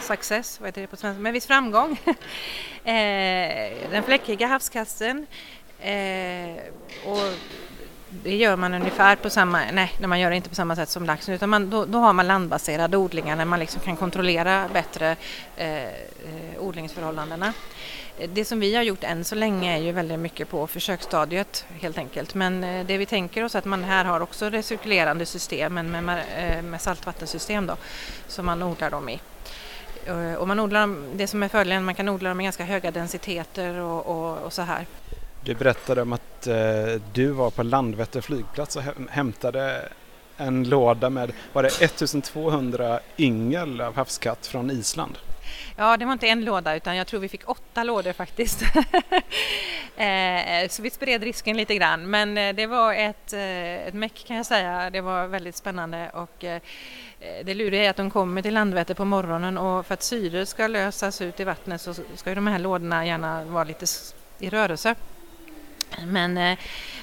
success, 0.00 0.60
vad 0.60 0.68
heter 0.68 0.80
det 0.80 0.86
på 0.86 0.96
svenska, 0.96 1.20
med 1.20 1.32
viss 1.32 1.46
framgång 1.46 2.00
den 3.90 4.02
fläckiga 4.02 4.46
havskassen. 4.46 5.26
och 7.04 7.32
det 8.10 8.36
gör 8.36 8.56
man 8.56 8.74
ungefär 8.74 9.16
på 9.16 9.30
samma, 9.30 9.60
nej, 9.72 9.92
man 10.06 10.20
gör 10.20 10.30
det 10.30 10.36
inte 10.36 10.48
på 10.48 10.54
samma 10.54 10.76
sätt 10.76 10.88
som 10.88 11.04
laxen 11.04 11.34
utan 11.34 11.48
man, 11.48 11.70
då, 11.70 11.84
då, 11.84 11.98
har 11.98 12.12
man 12.12 12.26
landbaserade 12.26 12.96
odlingar 12.96 13.36
där 13.36 13.44
man 13.44 13.60
liksom 13.60 13.80
kan 13.80 13.96
kontrollera 13.96 14.68
bättre 14.72 15.16
eh, 15.56 15.88
odlingsförhållandena. 16.58 17.52
Det 18.28 18.44
som 18.44 18.60
vi 18.60 18.74
har 18.74 18.82
gjort 18.82 19.04
än 19.04 19.24
så 19.24 19.34
länge 19.34 19.76
är 19.76 19.80
ju 19.80 19.92
väldigt 19.92 20.18
mycket 20.18 20.48
på 20.48 20.66
försöksstadiet 20.66 21.64
helt 21.80 21.98
enkelt. 21.98 22.34
Men 22.34 22.64
eh, 22.64 22.86
det 22.86 22.98
vi 22.98 23.06
tänker 23.06 23.44
oss 23.44 23.54
är 23.54 23.58
att 23.58 23.64
man 23.64 23.84
här 23.84 24.04
har 24.04 24.20
också 24.20 24.50
recirkulerande 24.50 25.26
system 25.26 25.74
men 25.74 25.90
med, 25.90 26.24
eh, 26.36 26.62
med 26.62 26.80
saltvattensystem 26.80 27.66
då 27.66 27.76
som 28.28 28.46
man 28.46 28.62
odlar 28.62 28.90
dem 28.90 29.08
i. 29.08 29.20
Eh, 30.06 30.34
och 30.34 30.48
man 30.48 30.60
odlar 30.60 30.80
dem, 30.80 31.04
det 31.14 31.26
som 31.26 31.42
är 31.42 31.48
fördelen, 31.48 31.84
man 31.84 31.94
kan 31.94 32.08
odla 32.08 32.28
dem 32.28 32.40
i 32.40 32.44
ganska 32.44 32.64
höga 32.64 32.90
densiteter 32.90 33.74
och, 33.74 34.06
och, 34.06 34.38
och 34.38 34.52
så 34.52 34.62
här. 34.62 34.86
Du 35.44 35.54
berättade 35.54 36.02
om 36.02 36.12
att 36.12 36.46
eh, 36.46 36.54
du 37.12 37.26
var 37.26 37.50
på 37.50 37.62
Landvetter 37.62 38.20
flygplats 38.20 38.76
och 38.76 38.82
hämtade 39.10 39.88
en 40.36 40.68
låda 40.68 41.10
med, 41.10 41.32
var 41.52 41.62
det 41.62 41.82
1200 41.82 43.00
yngel 43.18 43.80
av 43.80 43.96
havskatt 43.96 44.46
från 44.46 44.70
Island? 44.70 45.18
Ja, 45.76 45.96
det 45.96 46.04
var 46.04 46.12
inte 46.12 46.28
en 46.28 46.44
låda 46.44 46.76
utan 46.76 46.96
jag 46.96 47.06
tror 47.06 47.20
vi 47.20 47.28
fick 47.28 47.48
åtta 47.48 47.84
lådor 47.84 48.12
faktiskt. 48.12 48.62
Eh, 49.96 50.68
så 50.68 50.82
vi 50.82 50.90
spred 50.90 51.22
risken 51.22 51.56
lite 51.56 51.74
grann 51.74 52.10
men 52.10 52.38
eh, 52.38 52.54
det 52.54 52.66
var 52.66 52.94
ett, 52.94 53.32
eh, 53.32 53.86
ett 53.86 53.94
meck 53.94 54.24
kan 54.26 54.36
jag 54.36 54.46
säga. 54.46 54.90
Det 54.90 55.00
var 55.00 55.26
väldigt 55.26 55.56
spännande 55.56 56.10
och 56.10 56.44
det 57.44 57.54
luriga 57.54 57.84
är 57.84 57.90
att 57.90 57.96
de 57.96 58.10
kommer 58.10 58.42
till 58.42 58.54
Landvetter 58.54 58.94
på 58.94 59.04
morgonen 59.04 59.58
och 59.58 59.86
för 59.86 59.94
att 59.94 60.02
syre 60.02 60.46
ska 60.46 60.66
lösas 60.66 61.20
ut 61.20 61.40
i 61.40 61.44
vattnet 61.44 61.80
så 61.80 61.94
ska 62.14 62.34
de 62.34 62.46
här 62.46 62.58
lådorna 62.58 63.06
gärna 63.06 63.44
vara 63.44 63.64
lite 63.64 63.86
i 64.38 64.50
rörelse. 64.50 64.94
Men 66.06 66.38
eh, 66.38 66.58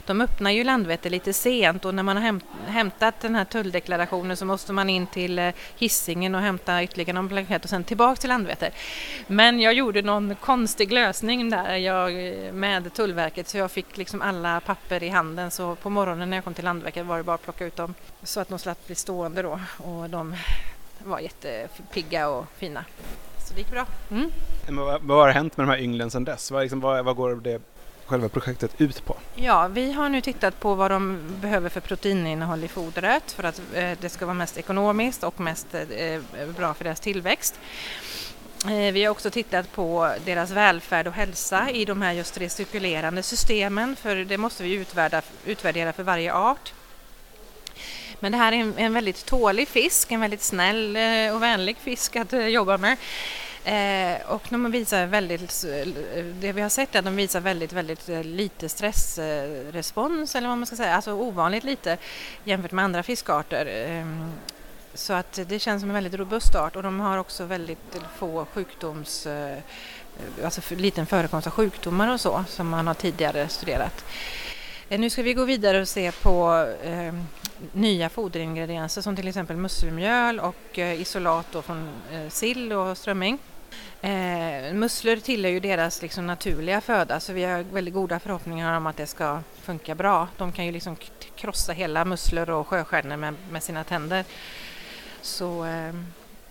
de 0.05 0.21
öppnar 0.21 0.51
ju 0.51 0.63
Landvetter 0.63 1.09
lite 1.09 1.33
sent 1.33 1.85
och 1.85 1.95
när 1.95 2.03
man 2.03 2.17
har 2.17 2.39
hämtat 2.67 3.21
den 3.21 3.35
här 3.35 3.45
tulldeklarationen 3.45 4.37
så 4.37 4.45
måste 4.45 4.73
man 4.73 4.89
in 4.89 5.07
till 5.07 5.39
eh, 5.39 5.53
hissingen 5.77 6.35
och 6.35 6.41
hämta 6.41 6.83
ytterligare 6.83 7.13
någon 7.13 7.27
blankett 7.27 7.63
och 7.63 7.69
sen 7.69 7.83
tillbaka 7.83 8.21
till 8.21 8.29
Landvetter. 8.29 8.71
Men 9.27 9.59
jag 9.59 9.73
gjorde 9.73 10.01
någon 10.01 10.35
konstig 10.35 10.91
lösning 10.91 11.49
där 11.49 11.75
jag, 11.75 12.27
eh, 12.27 12.53
med 12.53 12.93
Tullverket 12.93 13.47
så 13.47 13.57
jag 13.57 13.71
fick 13.71 13.97
liksom 13.97 14.21
alla 14.21 14.59
papper 14.59 15.03
i 15.03 15.09
handen 15.09 15.51
så 15.51 15.75
på 15.75 15.89
morgonen 15.89 16.29
när 16.29 16.37
jag 16.37 16.43
kom 16.43 16.53
till 16.53 16.65
Landvetter 16.65 17.03
var 17.03 17.17
det 17.17 17.23
bara 17.23 17.35
att 17.35 17.43
plocka 17.43 17.65
ut 17.65 17.75
dem 17.75 17.93
så 18.23 18.39
att 18.39 18.49
de 18.49 18.59
slapp 18.59 18.87
bli 18.87 18.95
stående 18.95 19.41
då 19.41 19.59
och 19.77 20.09
de 20.09 20.35
var 21.03 21.19
jättepigga 21.19 22.29
och 22.29 22.45
fina. 22.57 22.85
Så 23.47 23.53
det 23.53 23.59
gick 23.59 23.71
bra. 23.71 23.85
Mm. 24.11 24.31
vad, 24.69 25.01
vad 25.01 25.17
har 25.17 25.29
hänt 25.29 25.57
med 25.57 25.67
de 25.67 25.71
här 25.71 25.79
ynglen 25.79 26.11
sedan 26.11 26.23
dess? 26.23 26.51
Vad, 26.51 26.61
liksom, 26.61 26.79
vad, 26.79 27.05
vad 27.05 27.15
går 27.15 27.35
det 27.35 27.61
själva 28.07 28.29
projektet 28.29 28.81
ut 28.81 29.05
på? 29.05 29.17
Ja, 29.35 29.67
vi 29.67 29.91
har 29.91 30.09
nu 30.09 30.21
tittat 30.21 30.59
på 30.59 30.75
vad 30.75 30.91
de 30.91 31.19
behöver 31.41 31.69
för 31.69 31.81
proteininnehåll 31.81 32.63
i 32.63 32.67
fodret 32.67 33.31
för 33.31 33.43
att 33.43 33.61
eh, 33.73 33.91
det 34.01 34.09
ska 34.09 34.25
vara 34.25 34.33
mest 34.33 34.57
ekonomiskt 34.57 35.23
och 35.23 35.39
mest 35.39 35.67
eh, 35.73 36.21
bra 36.57 36.73
för 36.73 36.83
deras 36.83 36.99
tillväxt. 36.99 37.59
Eh, 38.65 38.93
vi 38.93 39.03
har 39.03 39.11
också 39.11 39.29
tittat 39.29 39.71
på 39.71 40.13
deras 40.25 40.51
välfärd 40.51 41.07
och 41.07 41.13
hälsa 41.13 41.69
i 41.69 41.85
de 41.85 42.01
här 42.01 42.13
just 42.13 42.37
recirkulerande 42.37 43.23
systemen 43.23 43.95
för 43.95 44.15
det 44.15 44.37
måste 44.37 44.63
vi 44.63 44.73
utvärdera, 44.73 45.21
utvärdera 45.45 45.93
för 45.93 46.03
varje 46.03 46.33
art. 46.33 46.73
Men 48.19 48.31
det 48.31 48.37
här 48.37 48.51
är 48.51 48.57
en, 48.57 48.73
en 48.77 48.93
väldigt 48.93 49.25
tålig 49.25 49.67
fisk, 49.67 50.11
en 50.11 50.21
väldigt 50.21 50.41
snäll 50.41 50.97
och 51.33 51.43
vänlig 51.43 51.77
fisk 51.77 52.15
att 52.15 52.51
jobba 52.51 52.77
med. 52.77 52.97
Eh, 53.67 54.21
och 54.27 54.41
de 54.49 54.71
visar 54.71 55.05
väldigt, 55.05 55.65
det 56.39 56.51
vi 56.51 56.61
har 56.61 56.69
sett 56.69 56.95
är 56.95 56.99
att 56.99 57.05
de 57.05 57.15
visar 57.15 57.39
väldigt, 57.39 57.73
väldigt 57.73 58.09
eh, 58.09 58.23
lite 58.23 58.69
stressrespons 58.69 60.35
eller 60.35 60.47
vad 60.47 60.57
man 60.57 60.67
ska 60.67 60.75
säga, 60.75 60.95
alltså 60.95 61.13
ovanligt 61.13 61.63
lite 61.63 61.97
jämfört 62.43 62.71
med 62.71 62.85
andra 62.85 63.03
fiskarter. 63.03 63.65
Eh, 63.65 64.05
så 64.93 65.13
att 65.13 65.39
det 65.47 65.59
känns 65.59 65.81
som 65.81 65.89
en 65.89 65.93
väldigt 65.93 66.13
robust 66.13 66.55
art 66.55 66.75
och 66.75 66.83
de 66.83 66.99
har 66.99 67.17
också 67.17 67.45
väldigt 67.45 67.97
få 68.17 68.45
sjukdoms, 68.53 69.25
eh, 69.25 69.57
alltså 70.43 70.61
för 70.61 70.75
liten 70.75 71.05
förekomst 71.05 71.47
av 71.47 71.53
sjukdomar 71.53 72.13
och 72.13 72.21
så 72.21 72.43
som 72.47 72.69
man 72.69 72.87
har 72.87 72.93
tidigare 72.93 73.47
studerat. 73.47 74.05
Eh, 74.89 74.99
nu 74.99 75.09
ska 75.09 75.21
vi 75.21 75.33
gå 75.33 75.45
vidare 75.45 75.81
och 75.81 75.87
se 75.87 76.11
på 76.11 76.67
eh, 76.83 77.13
nya 77.71 78.09
foderingredienser 78.09 79.01
som 79.01 79.15
till 79.15 79.27
exempel 79.27 79.57
musselmjöl 79.57 80.39
och 80.39 80.79
eh, 80.79 81.01
isolat 81.01 81.55
från 81.63 81.89
eh, 82.11 82.29
sill 82.29 82.73
och 82.73 82.97
strömming. 82.97 83.39
Eh, 84.01 84.73
musslor 84.73 85.15
tillhör 85.15 85.51
ju 85.51 85.59
deras 85.59 86.01
liksom, 86.01 86.27
naturliga 86.27 86.81
föda 86.81 87.19
så 87.19 87.33
vi 87.33 87.43
har 87.43 87.63
väldigt 87.63 87.93
goda 87.93 88.19
förhoppningar 88.19 88.77
om 88.77 88.87
att 88.87 88.97
det 88.97 89.07
ska 89.07 89.39
funka 89.61 89.95
bra. 89.95 90.27
De 90.37 90.51
kan 90.51 90.65
ju 90.65 90.71
liksom 90.71 90.95
krossa 91.35 91.73
hela 91.73 92.05
musslor 92.05 92.49
och 92.49 92.67
sjöstjärnor 92.67 93.17
med, 93.17 93.33
med 93.51 93.63
sina 93.63 93.83
tänder. 93.83 94.25
Så 95.21 95.65
eh, 95.65 95.93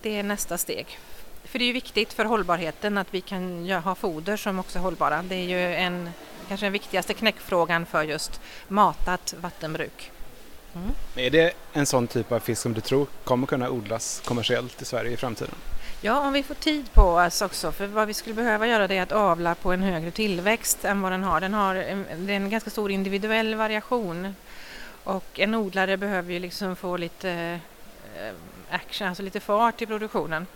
det 0.03 0.19
är 0.19 0.23
nästa 0.23 0.59
steg. 0.59 0.99
För 1.45 1.59
det 1.59 1.65
är 1.65 1.67
ju 1.67 1.73
viktigt 1.73 2.13
för 2.13 2.25
hållbarheten 2.25 2.99
att 2.99 3.15
vi 3.15 3.21
kan 3.21 3.71
ha 3.71 3.95
foder 3.95 4.37
som 4.37 4.59
också 4.59 4.79
är 4.79 4.83
hållbara. 4.83 5.23
Det 5.23 5.35
är 5.35 5.45
ju 5.45 5.75
en, 5.75 6.11
kanske 6.49 6.67
den 6.67 6.73
viktigaste 6.73 7.15
knäckfrågan 7.15 7.87
för 7.87 8.03
just 8.03 8.41
matat 8.69 9.35
vattenbruk. 9.41 10.11
Mm. 10.75 10.91
Är 11.17 11.31
det 11.31 11.53
en 11.73 11.87
sån 11.87 12.07
typ 12.07 12.33
av 12.33 12.41
fisk 12.41 12.63
som 12.63 12.75
du 12.75 12.81
tror 12.81 13.07
kommer 13.25 13.47
kunna 13.47 13.71
odlas 13.71 14.23
kommersiellt 14.25 14.83
i 14.83 14.85
Sverige 14.85 15.13
i 15.13 15.17
framtiden? 15.17 15.55
Ja, 16.07 16.21
om 16.21 16.33
vi 16.33 16.43
får 16.43 16.55
tid 16.55 16.93
på 16.93 17.03
oss 17.03 17.43
också. 17.43 17.73
För 17.73 17.87
vad 17.87 18.07
vi 18.07 18.15
skulle 18.15 18.35
behöva 18.35 18.67
göra 18.67 18.89
det 18.89 18.97
är 18.97 19.03
att 19.03 19.13
avla 19.13 19.55
på 19.55 19.73
en 19.73 19.83
högre 19.83 20.11
tillväxt 20.11 20.85
än 20.85 21.03
vad 21.03 21.13
den 21.13 21.23
har. 21.23 21.41
Den 21.41 21.55
har 21.55 21.75
en, 21.75 22.07
det 22.19 22.33
är 22.33 22.37
en 22.37 22.51
ganska 22.51 22.71
stor 22.71 22.91
individuell 22.91 23.55
variation. 23.55 24.35
Och 25.05 25.41
en 25.41 25.55
odlare 25.55 25.97
behöver 25.97 26.33
ju 26.33 26.39
liksom 26.39 26.77
få 26.77 26.97
lite 26.97 27.31
eh, 28.17 28.33
action, 28.71 29.09
alltså 29.09 29.23
lite 29.23 29.41
fart 29.41 29.83
i 29.83 29.87
produktionen. 29.87 30.47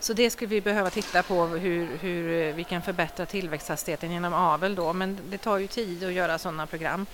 Så 0.00 0.12
det 0.12 0.30
skulle 0.30 0.48
vi 0.48 0.60
behöva 0.60 0.90
titta 0.90 1.22
på 1.22 1.46
hur, 1.46 1.96
hur 2.00 2.52
vi 2.52 2.64
kan 2.64 2.82
förbättra 2.82 3.26
tillväxthastigheten 3.26 4.10
genom 4.10 4.34
avel 4.34 4.74
då. 4.74 4.92
Men 4.92 5.18
det 5.28 5.38
tar 5.38 5.58
ju 5.58 5.66
tid 5.66 6.04
att 6.04 6.12
göra 6.12 6.38
sådana 6.38 6.66
program. 6.66 7.06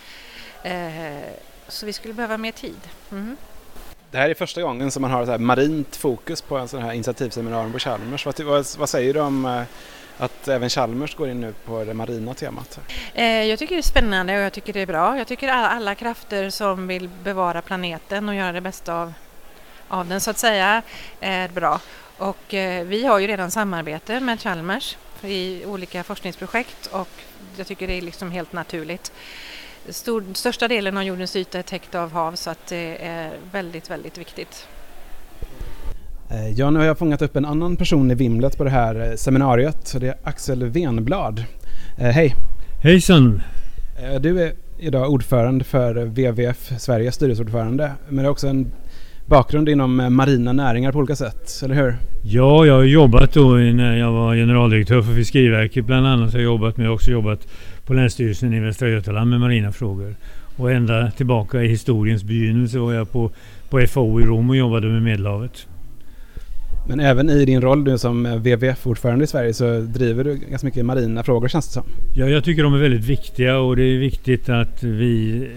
Eh, 0.62 1.28
så 1.68 1.86
vi 1.86 1.92
skulle 1.92 2.14
behöva 2.14 2.36
mer 2.36 2.52
tid. 2.52 2.80
Mm. 3.10 3.36
Det 4.10 4.18
här 4.18 4.30
är 4.30 4.34
första 4.34 4.62
gången 4.62 4.90
som 4.90 5.02
man 5.02 5.10
har 5.10 5.34
ett 5.34 5.40
marint 5.40 5.96
fokus 5.96 6.42
på 6.42 6.58
en 6.58 6.68
sån 6.68 6.82
här 6.82 6.92
initiativseminarium 6.92 7.72
på 7.72 7.78
Chalmers. 7.78 8.26
Vad, 8.26 8.40
vad, 8.40 8.66
vad 8.78 8.88
säger 8.88 9.14
du 9.14 9.20
om 9.20 9.44
eh, 9.44 9.62
att 10.18 10.48
även 10.48 10.70
Chalmers 10.70 11.16
går 11.16 11.28
in 11.28 11.40
nu 11.40 11.54
på 11.64 11.84
det 11.84 11.94
marina 11.94 12.34
temat? 12.34 12.78
Eh, 13.14 13.24
jag 13.24 13.58
tycker 13.58 13.74
det 13.74 13.80
är 13.80 13.82
spännande 13.82 14.36
och 14.36 14.42
jag 14.42 14.52
tycker 14.52 14.72
det 14.72 14.80
är 14.80 14.86
bra. 14.86 15.18
Jag 15.18 15.26
tycker 15.26 15.48
alla, 15.48 15.68
alla 15.68 15.94
krafter 15.94 16.50
som 16.50 16.86
vill 16.86 17.08
bevara 17.22 17.62
planeten 17.62 18.28
och 18.28 18.34
göra 18.34 18.52
det 18.52 18.60
bästa 18.60 18.94
av, 18.94 19.12
av 19.88 20.08
den 20.08 20.20
så 20.20 20.30
att 20.30 20.38
säga 20.38 20.82
är 21.20 21.48
bra. 21.48 21.80
Och 22.18 22.54
eh, 22.54 22.84
vi 22.84 23.06
har 23.06 23.18
ju 23.18 23.26
redan 23.26 23.50
samarbete 23.50 24.20
med 24.20 24.40
Chalmers 24.40 24.96
i 25.22 25.64
olika 25.66 26.04
forskningsprojekt 26.04 26.86
och 26.86 27.08
jag 27.56 27.66
tycker 27.66 27.86
det 27.86 27.98
är 27.98 28.02
liksom 28.02 28.30
helt 28.30 28.52
naturligt. 28.52 29.12
Stor, 29.90 30.24
största 30.34 30.68
delen 30.68 30.96
av 30.96 31.02
jordens 31.02 31.36
yta 31.36 31.58
är 31.58 31.62
täckt 31.62 31.94
av 31.94 32.12
hav 32.12 32.32
så 32.32 32.50
att 32.50 32.66
det 32.66 33.06
är 33.06 33.30
väldigt, 33.52 33.90
väldigt 33.90 34.18
viktigt. 34.18 34.66
Eh, 36.30 36.48
ja, 36.48 36.70
nu 36.70 36.78
har 36.78 36.86
jag 36.86 36.98
fångat 36.98 37.22
upp 37.22 37.36
en 37.36 37.44
annan 37.44 37.76
person 37.76 38.10
i 38.10 38.14
vimlet 38.14 38.58
på 38.58 38.64
det 38.64 38.70
här 38.70 39.10
eh, 39.10 39.16
seminariet. 39.16 39.96
Det 40.00 40.08
är 40.08 40.14
Axel 40.22 40.64
Venblad. 40.64 41.44
Eh, 41.98 42.04
hej! 42.04 42.34
Hejsan! 42.82 43.42
Du 44.20 44.42
är 44.42 44.52
idag 44.78 45.10
ordförande 45.10 45.64
för 45.64 46.04
WWF, 46.04 46.72
Sveriges 46.78 47.14
styrelseordförande, 47.14 47.92
men 48.08 48.18
du 48.18 48.24
är 48.24 48.30
också 48.30 48.48
en 48.48 48.72
bakgrund 49.26 49.68
inom 49.68 50.14
marina 50.14 50.52
näringar 50.52 50.92
på 50.92 50.98
olika 50.98 51.16
sätt, 51.16 51.60
eller 51.64 51.74
hur? 51.74 51.96
Ja, 52.22 52.66
jag 52.66 52.74
har 52.74 52.82
jobbat 52.82 53.32
då 53.32 53.48
när 53.50 53.96
jag 53.96 54.12
var 54.12 54.34
generaldirektör 54.34 55.02
för 55.02 55.14
Fiskeriverket 55.14 55.84
bland 55.84 56.06
annat. 56.06 56.32
Jag 56.32 56.40
har 56.40 56.44
jobbat 56.44 56.76
med, 56.76 56.84
jag 56.84 56.90
har 56.90 56.94
också 56.94 57.10
jobbat 57.10 57.46
på 57.88 57.94
Länsstyrelsen 57.94 58.54
i 58.54 58.60
Västra 58.60 58.88
Götaland 58.88 59.30
med 59.30 59.40
marina 59.40 59.72
frågor. 59.72 60.14
Och 60.56 60.72
ända 60.72 61.10
tillbaka 61.10 61.62
i 61.62 61.68
historiens 61.68 62.24
begynnelse 62.24 62.78
var 62.78 62.92
jag 62.92 63.12
på, 63.12 63.30
på 63.70 63.86
FAO 63.86 64.20
i 64.20 64.24
Rom 64.24 64.50
och 64.50 64.56
jobbade 64.56 64.86
med 64.86 65.02
Medelhavet. 65.02 65.66
Men 66.88 67.00
även 67.00 67.30
i 67.30 67.44
din 67.44 67.60
roll 67.60 67.84
nu 67.84 67.98
som 67.98 68.26
WWF-ordförande 68.26 69.24
i 69.24 69.26
Sverige 69.26 69.54
så 69.54 69.80
driver 69.80 70.24
du 70.24 70.34
ganska 70.34 70.66
mycket 70.66 70.84
marina 70.84 71.22
frågor 71.22 71.48
känns 71.48 71.66
det 71.66 71.72
som. 71.72 71.82
Ja, 72.14 72.26
jag 72.26 72.44
tycker 72.44 72.62
de 72.62 72.74
är 72.74 72.78
väldigt 72.78 73.04
viktiga 73.04 73.58
och 73.58 73.76
det 73.76 73.82
är 73.82 73.98
viktigt 73.98 74.48
att 74.48 74.82
vi... 74.82 75.48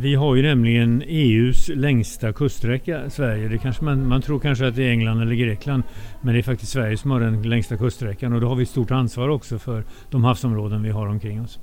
Vi 0.00 0.14
har 0.14 0.34
ju 0.36 0.42
nämligen 0.42 1.02
EUs 1.06 1.68
längsta 1.68 2.32
kuststräcka, 2.32 3.10
Sverige. 3.10 3.48
Det 3.48 3.58
kanske 3.58 3.84
man, 3.84 4.08
man 4.08 4.22
tror 4.22 4.38
kanske 4.38 4.66
att 4.66 4.76
det 4.76 4.82
är 4.84 4.90
England 4.90 5.22
eller 5.22 5.34
Grekland. 5.34 5.82
Men 6.20 6.34
det 6.34 6.40
är 6.40 6.42
faktiskt 6.42 6.72
Sverige 6.72 6.96
som 6.96 7.10
har 7.10 7.20
den 7.20 7.42
längsta 7.42 7.76
kuststräckan 7.76 8.32
och 8.32 8.40
då 8.40 8.48
har 8.48 8.56
vi 8.56 8.62
ett 8.62 8.68
stort 8.68 8.90
ansvar 8.90 9.28
också 9.28 9.58
för 9.58 9.84
de 10.10 10.24
havsområden 10.24 10.82
vi 10.82 10.90
har 10.90 11.06
omkring 11.06 11.40
oss. 11.40 11.58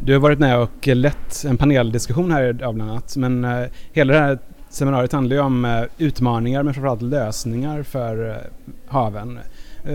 Du 0.00 0.12
har 0.12 0.20
varit 0.20 0.38
med 0.38 0.58
och 0.58 0.86
lett 0.86 1.44
en 1.44 1.56
paneldiskussion 1.56 2.30
här 2.30 2.44
idag 2.48 2.74
bland 2.74 2.90
annat. 2.90 3.16
Men 3.16 3.44
eh, 3.44 3.66
hela 3.92 4.12
det 4.12 4.18
här 4.18 4.38
seminariet 4.68 5.12
handlar 5.12 5.36
ju 5.36 5.42
om 5.42 5.64
eh, 5.64 5.82
utmaningar 5.98 6.62
men 6.62 6.74
framförallt 6.74 7.02
lösningar 7.02 7.82
för 7.82 8.30
eh, 8.30 8.36
haven. 8.86 9.38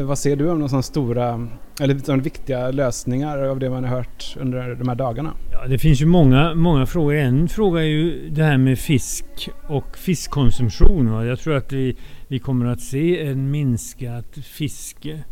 vad 0.03 0.17
ser 0.17 0.35
du 0.35 0.49
om 0.49 0.67
de 0.67 0.83
stora, 0.83 1.47
eller 1.79 1.93
de 2.05 2.21
viktiga 2.21 2.71
lösningar 2.71 3.37
av 3.37 3.59
det 3.59 3.69
man 3.69 3.83
har 3.83 3.97
hört 3.97 4.37
under 4.39 4.75
de 4.75 4.87
här 4.87 4.95
dagarna? 4.95 5.33
Ja, 5.51 5.67
det 5.67 5.77
finns 5.77 6.01
ju 6.01 6.05
många, 6.05 6.55
många 6.55 6.85
frågor. 6.85 7.15
En 7.15 7.47
fråga 7.47 7.81
är 7.81 7.85
ju 7.85 8.29
det 8.29 8.43
här 8.43 8.57
med 8.57 8.79
fisk 8.79 9.49
och 9.67 9.97
fiskkonsumtion. 9.97 11.27
Jag 11.27 11.39
tror 11.39 11.55
att 11.55 11.71
vi, 11.71 11.97
vi 12.27 12.39
kommer 12.39 12.65
att 12.65 12.81
se 12.81 13.27
en 13.27 13.51
minskat 13.51 14.37
fiske 14.43 15.23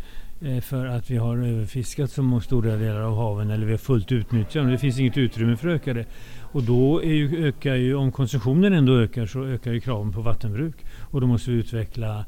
Eh, 0.41 0.61
för 0.61 0.85
att 0.85 1.11
vi 1.11 1.17
har 1.17 1.37
överfiskat 1.37 2.11
så 2.11 2.39
stora 2.39 2.75
delar 2.75 3.01
av 3.01 3.15
haven 3.15 3.51
eller 3.51 3.65
vi 3.65 3.71
har 3.71 3.77
fullt 3.77 4.11
utnyttjat 4.11 4.67
Det 4.67 4.77
finns 4.77 4.99
inget 4.99 5.17
utrymme 5.17 5.57
för 5.57 5.67
att 5.67 5.75
öka 5.75 5.93
det. 5.93 6.05
Och 6.41 6.63
då 6.63 7.03
är 7.03 7.13
ju, 7.13 7.47
ökar 7.47 7.75
ju, 7.75 7.95
om 7.95 8.11
konsumtionen 8.11 8.73
ändå 8.73 8.99
ökar 8.99 9.25
så 9.25 9.45
ökar 9.45 9.71
ju 9.71 9.79
kraven 9.79 10.11
på 10.11 10.21
vattenbruk. 10.21 10.75
Och 11.11 11.21
då 11.21 11.27
måste 11.27 11.51
vi 11.51 11.57
utveckla 11.57 12.25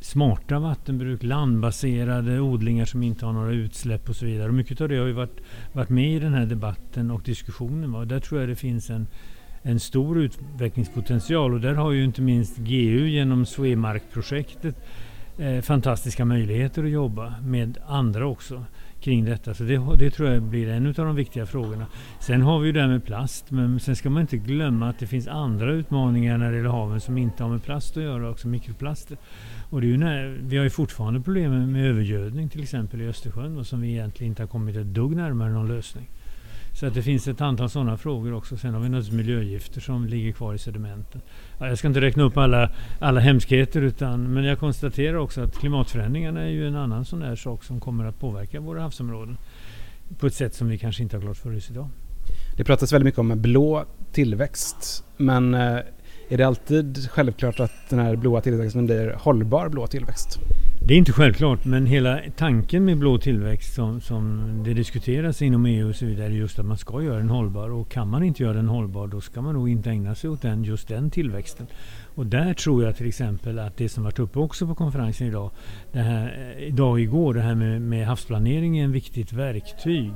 smarta 0.00 0.58
vattenbruk, 0.58 1.22
landbaserade 1.22 2.40
odlingar 2.40 2.84
som 2.84 3.02
inte 3.02 3.26
har 3.26 3.32
några 3.32 3.52
utsläpp 3.52 4.08
och 4.08 4.16
så 4.16 4.26
vidare. 4.26 4.48
Och 4.48 4.54
mycket 4.54 4.80
av 4.80 4.88
det 4.88 4.96
har 4.96 5.06
ju 5.06 5.12
varit, 5.12 5.40
varit 5.72 5.88
med 5.88 6.16
i 6.16 6.18
den 6.18 6.34
här 6.34 6.46
debatten 6.46 7.10
och 7.10 7.22
diskussionen. 7.22 7.94
Och 7.94 8.06
där 8.06 8.20
tror 8.20 8.40
jag 8.40 8.48
det 8.48 8.56
finns 8.56 8.90
en, 8.90 9.06
en 9.62 9.80
stor 9.80 10.18
utvecklingspotential 10.18 11.54
och 11.54 11.60
där 11.60 11.74
har 11.74 11.92
ju 11.92 12.04
inte 12.04 12.22
minst 12.22 12.58
GU 12.58 13.08
genom 13.08 13.46
Swemark-projektet 13.46 14.76
eh, 15.38 15.60
fantastiska 15.60 16.24
möjligheter 16.24 16.84
att 16.84 16.90
jobba 16.90 17.34
med 17.42 17.78
andra 17.86 18.26
också 18.26 18.64
kring 19.00 19.24
detta. 19.24 19.54
Så 19.54 19.62
det, 19.62 19.96
det, 19.98 20.10
tror 20.10 20.28
jag 20.28 20.42
blir 20.42 20.68
en 20.68 20.86
av 20.86 20.94
de 20.94 21.16
viktiga 21.16 21.46
frågorna. 21.46 21.86
Sen 22.20 22.42
har 22.42 22.58
vi 22.60 22.66
ju 22.66 22.72
det 22.72 22.80
här 22.80 22.88
med 22.88 23.04
plast, 23.04 23.50
men 23.50 23.80
sen 23.80 23.96
ska 23.96 24.10
man 24.10 24.20
inte 24.20 24.36
glömma 24.36 24.88
att 24.88 24.98
det 24.98 25.06
finns 25.06 25.28
andra 25.28 25.72
utmaningar 25.72 26.38
när 26.38 26.50
det 26.50 26.56
gäller 26.56 26.70
haven 26.70 27.00
som 27.00 27.18
inte 27.18 27.42
har 27.42 27.50
med 27.50 27.62
plast 27.62 27.96
att 27.96 28.02
göra, 28.02 28.30
också 28.30 28.48
mikroplaster. 28.48 29.16
Och 29.70 29.80
det 29.80 29.86
är 29.86 29.88
ju 29.88 29.96
när, 29.96 30.38
vi 30.42 30.56
har 30.56 30.64
ju 30.64 30.70
fortfarande 30.70 31.20
problem 31.20 31.72
med 31.72 31.86
övergödning 31.86 32.48
till 32.48 32.62
exempel 32.62 33.00
i 33.00 33.08
Östersjön 33.08 33.58
och 33.58 33.66
som 33.66 33.80
vi 33.80 33.90
egentligen 33.90 34.32
inte 34.32 34.42
har 34.42 34.48
kommit 34.48 34.76
ett 34.76 34.86
dugg 34.86 35.16
närmare 35.16 35.50
någon 35.50 35.68
lösning. 35.68 36.08
Så 36.76 36.86
att 36.86 36.94
det 36.94 37.02
finns 37.02 37.28
ett 37.28 37.40
antal 37.40 37.70
sådana 37.70 37.96
frågor 37.96 38.34
också. 38.34 38.56
Sen 38.56 38.74
har 38.74 38.80
vi 38.80 38.88
naturligtvis 38.88 39.16
miljögifter 39.16 39.80
som 39.80 40.06
ligger 40.06 40.32
kvar 40.32 40.54
i 40.54 40.58
sedimenten. 40.58 41.20
Ja, 41.58 41.68
jag 41.68 41.78
ska 41.78 41.88
inte 41.88 42.00
räkna 42.00 42.22
upp 42.22 42.36
alla, 42.36 42.70
alla 42.98 43.20
hemskheter 43.20 43.82
utan, 43.82 44.34
men 44.34 44.44
jag 44.44 44.58
konstaterar 44.58 45.16
också 45.16 45.40
att 45.40 45.58
klimatförändringarna 45.58 46.40
är 46.40 46.48
ju 46.48 46.68
en 46.68 46.76
annan 46.76 47.04
sån 47.04 47.20
där 47.20 47.36
sak 47.36 47.64
som 47.64 47.80
kommer 47.80 48.04
att 48.04 48.20
påverka 48.20 48.60
våra 48.60 48.80
havsområden 48.80 49.36
på 50.18 50.26
ett 50.26 50.34
sätt 50.34 50.54
som 50.54 50.68
vi 50.68 50.78
kanske 50.78 51.02
inte 51.02 51.16
har 51.16 51.22
klart 51.22 51.36
för 51.36 51.56
oss 51.56 51.70
idag. 51.70 51.88
Det 52.56 52.64
pratas 52.64 52.92
väldigt 52.92 53.04
mycket 53.04 53.18
om 53.18 53.42
blå 53.42 53.84
tillväxt. 54.12 55.04
Men 55.16 55.54
eh, 55.54 55.78
är 56.28 56.36
det 56.38 56.44
alltid 56.44 57.10
självklart 57.10 57.60
att 57.60 57.90
den 57.90 57.98
här 57.98 58.16
blåa 58.16 58.40
tillväxten 58.40 58.86
blir 58.86 59.16
hållbar 59.18 59.68
blå 59.68 59.86
tillväxt? 59.86 60.38
Det 60.88 60.94
är 60.94 60.98
inte 60.98 61.12
självklart, 61.12 61.64
men 61.64 61.86
hela 61.86 62.20
tanken 62.36 62.84
med 62.84 62.98
blå 62.98 63.18
tillväxt 63.18 63.74
som, 63.74 64.00
som 64.00 64.42
det 64.64 64.74
diskuteras 64.74 65.42
inom 65.42 65.66
EU 65.66 65.88
och 65.88 65.96
så 65.96 66.06
vidare 66.06 66.26
är 66.26 66.30
just 66.30 66.58
att 66.58 66.66
man 66.66 66.78
ska 66.78 67.02
göra 67.02 67.16
den 67.16 67.28
hållbar. 67.28 67.70
Och 67.70 67.88
kan 67.88 68.08
man 68.08 68.22
inte 68.22 68.42
göra 68.42 68.52
den 68.52 68.68
hållbar 68.68 69.06
då 69.06 69.20
ska 69.20 69.42
man 69.42 69.54
nog 69.54 69.68
inte 69.68 69.90
ägna 69.90 70.14
sig 70.14 70.30
åt 70.30 70.42
den, 70.42 70.64
just 70.64 70.88
den 70.88 71.10
tillväxten. 71.10 71.66
Och 72.14 72.26
där 72.26 72.54
tror 72.54 72.84
jag 72.84 72.96
till 72.96 73.08
exempel 73.08 73.58
att 73.58 73.76
det 73.76 73.88
som 73.88 74.04
varit 74.04 74.18
uppe 74.18 74.38
också 74.38 74.66
på 74.66 74.74
konferensen 74.74 75.26
idag, 75.26 75.50
det 75.92 75.98
här, 75.98 76.54
eh, 76.58 76.68
idag 76.68 76.90
och 76.90 77.00
igår, 77.00 77.34
det 77.34 77.40
här 77.40 77.54
med, 77.54 77.82
med 77.82 78.06
havsplanering 78.06 78.78
är 78.78 78.84
ett 78.84 78.90
viktigt 78.90 79.32
verktyg. 79.32 80.12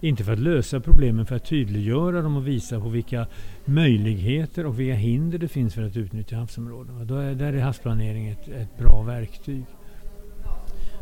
Inte 0.00 0.24
för 0.24 0.32
att 0.32 0.38
lösa 0.38 0.80
problemen, 0.80 1.26
för 1.26 1.36
att 1.36 1.46
tydliggöra 1.46 2.22
dem 2.22 2.36
och 2.36 2.46
visa 2.46 2.80
på 2.80 2.88
vilka 2.88 3.26
möjligheter 3.64 4.66
och 4.66 4.80
vilka 4.80 4.94
hinder 4.94 5.38
det 5.38 5.48
finns 5.48 5.74
för 5.74 5.82
att 5.82 5.96
utnyttja 5.96 6.36
havsområden. 6.36 7.06
Då 7.06 7.16
är, 7.16 7.34
där 7.34 7.52
är 7.52 7.60
havsplanering 7.60 8.28
ett, 8.28 8.48
ett 8.48 8.78
bra 8.78 9.02
verktyg. 9.02 9.64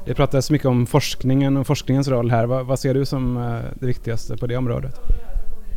Det 0.04 0.14
pratas 0.14 0.50
mycket 0.50 0.66
om 0.66 0.86
forskningen 0.86 1.56
och 1.56 1.66
forskningens 1.66 2.08
roll 2.08 2.30
här. 2.30 2.46
Vad, 2.46 2.66
vad 2.66 2.78
ser 2.78 2.94
du 2.94 3.04
som 3.04 3.36
eh, 3.36 3.42
det 3.80 3.86
viktigaste 3.86 4.36
på 4.36 4.46
det 4.46 4.56
området? 4.56 5.00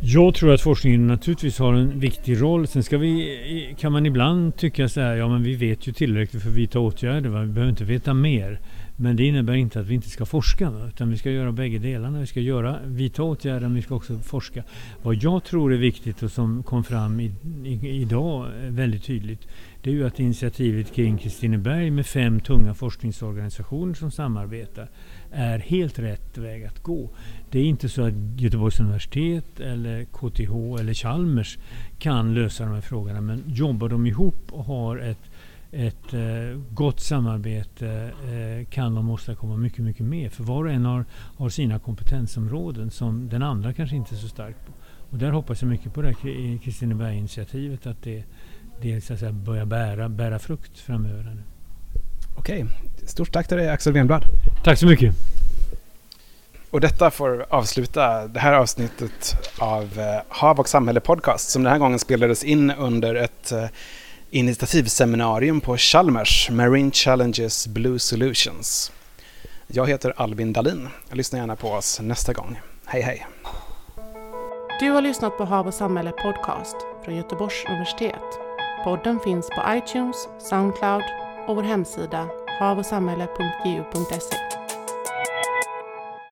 Jag 0.02 0.34
tror 0.34 0.54
att 0.54 0.60
forskningen 0.60 1.06
naturligtvis 1.06 1.58
har 1.58 1.74
en 1.74 2.00
viktig 2.00 2.42
roll. 2.42 2.66
Sen 2.66 2.82
ska 2.82 2.98
vi, 2.98 3.74
kan 3.78 3.92
man 3.92 4.06
ibland 4.06 4.56
tycka 4.56 4.88
så 4.88 5.00
här, 5.00 5.16
ja 5.16 5.28
men 5.28 5.42
vi 5.42 5.54
vet 5.54 5.88
ju 5.88 5.92
tillräckligt 5.92 6.42
för 6.42 6.50
att 6.50 6.56
vidta 6.56 6.78
åtgärder, 6.80 7.30
va? 7.30 7.40
vi 7.40 7.46
behöver 7.46 7.70
inte 7.70 7.84
veta 7.84 8.14
mer. 8.14 8.60
Men 8.96 9.16
det 9.16 9.24
innebär 9.24 9.54
inte 9.54 9.80
att 9.80 9.86
vi 9.86 9.94
inte 9.94 10.10
ska 10.10 10.26
forska, 10.26 10.72
utan 10.88 11.10
vi 11.10 11.18
ska 11.18 11.30
göra 11.30 11.52
bägge 11.52 11.78
delarna. 11.78 12.20
Vi 12.20 12.26
ska 12.26 12.40
göra, 12.40 12.78
vidta 12.86 13.22
åtgärder, 13.22 13.60
men 13.60 13.74
vi 13.74 13.82
ska 13.82 13.94
också 13.94 14.18
forska. 14.18 14.64
Vad 15.02 15.14
jag 15.14 15.44
tror 15.44 15.72
är 15.72 15.78
viktigt 15.78 16.22
och 16.22 16.30
som 16.30 16.62
kom 16.62 16.84
fram 16.84 17.20
i, 17.20 17.32
i, 17.64 17.88
idag 17.88 18.46
eh, 18.46 18.70
väldigt 18.70 19.04
tydligt, 19.04 19.48
det 19.82 19.90
är 19.90 19.94
ju 19.94 20.06
att 20.06 20.20
initiativet 20.20 20.94
kring 20.94 21.18
Kristineberg 21.18 21.90
med 21.90 22.06
fem 22.06 22.40
tunga 22.40 22.74
forskningsorganisationer 22.74 23.94
som 23.94 24.10
samarbetar 24.10 24.90
är 25.32 25.58
helt 25.58 25.98
rätt 25.98 26.38
väg 26.38 26.64
att 26.64 26.82
gå. 26.82 27.10
Det 27.50 27.58
är 27.58 27.64
inte 27.64 27.88
så 27.88 28.02
att 28.02 28.14
Göteborgs 28.36 28.80
universitet 28.80 29.60
eller 29.60 30.04
KTH 30.04 30.80
eller 30.80 30.94
Chalmers 30.94 31.58
kan 31.98 32.34
lösa 32.34 32.64
de 32.64 32.74
här 32.74 32.80
frågorna 32.80 33.20
men 33.20 33.42
jobbar 33.46 33.88
de 33.88 34.06
ihop 34.06 34.52
och 34.52 34.64
har 34.64 34.96
ett, 34.98 35.30
ett 35.74 36.14
eh, 36.14 36.60
gott 36.70 37.00
samarbete 37.00 38.12
eh, 38.24 38.66
kan 38.70 38.94
de 38.94 39.10
åstadkomma 39.10 39.56
mycket, 39.56 39.78
mycket 39.78 40.06
mer. 40.06 40.28
För 40.28 40.44
var 40.44 40.64
och 40.64 40.70
en 40.70 40.84
har, 40.84 41.04
har 41.36 41.48
sina 41.48 41.78
kompetensområden 41.78 42.90
som 42.90 43.28
den 43.28 43.42
andra 43.42 43.72
kanske 43.72 43.96
inte 43.96 44.14
är 44.14 44.16
så 44.16 44.28
stark 44.28 44.56
på. 44.66 44.72
Och 45.10 45.18
där 45.18 45.30
hoppas 45.30 45.62
jag 45.62 45.68
mycket 45.68 45.94
på 45.94 46.02
det 46.02 46.08
här 46.08 46.58
Kristineberg-initiativet 46.58 47.86
att 47.86 48.02
det, 48.02 48.24
det 48.80 49.00
så 49.00 49.12
att 49.12 49.18
säga, 49.18 49.32
börjar 49.32 49.64
bära, 49.64 50.08
bära 50.08 50.38
frukt 50.38 50.78
framöver. 50.78 51.42
Okej, 52.36 52.66
stort 53.06 53.32
tack 53.32 53.48
till 53.48 53.56
dig 53.56 53.68
Axel 53.68 53.92
Wenblad. 53.92 54.24
Tack 54.64 54.78
så 54.78 54.86
mycket. 54.86 55.14
Och 56.70 56.80
detta 56.80 57.10
får 57.10 57.46
avsluta 57.48 58.28
det 58.28 58.40
här 58.40 58.52
avsnittet 58.52 59.36
av 59.58 59.82
eh, 59.98 60.22
Hav 60.28 60.60
och 60.60 60.68
samhälle 60.68 61.00
podcast 61.00 61.50
som 61.50 61.62
den 61.62 61.72
här 61.72 61.78
gången 61.78 61.98
spelades 61.98 62.44
in 62.44 62.70
under 62.70 63.14
ett 63.14 63.52
eh, 63.52 63.64
initiativseminarium 64.34 65.60
på 65.60 65.76
Chalmers, 65.76 66.50
Marine 66.50 66.90
Challenges 66.90 67.66
Blue 67.66 67.98
Solutions. 67.98 68.92
Jag 69.66 69.88
heter 69.88 70.12
Albin 70.16 70.52
Dalin. 70.52 70.88
Lyssna 71.12 71.38
gärna 71.38 71.56
på 71.56 71.68
oss 71.68 72.00
nästa 72.00 72.32
gång. 72.32 72.60
Hej 72.84 73.02
hej! 73.02 73.26
Du 74.80 74.90
har 74.90 75.02
lyssnat 75.02 75.38
på 75.38 75.44
Hav 75.44 75.66
och 75.66 75.74
samhälle 75.74 76.10
podcast 76.10 76.76
från 77.04 77.16
Göteborgs 77.16 77.64
universitet. 77.68 78.38
Podden 78.84 79.20
finns 79.24 79.48
på 79.48 79.62
iTunes, 79.68 80.16
Soundcloud 80.50 81.04
och 81.46 81.56
vår 81.56 81.62
hemsida 81.62 82.28
havochsamhälle.gu.se. 82.60 84.63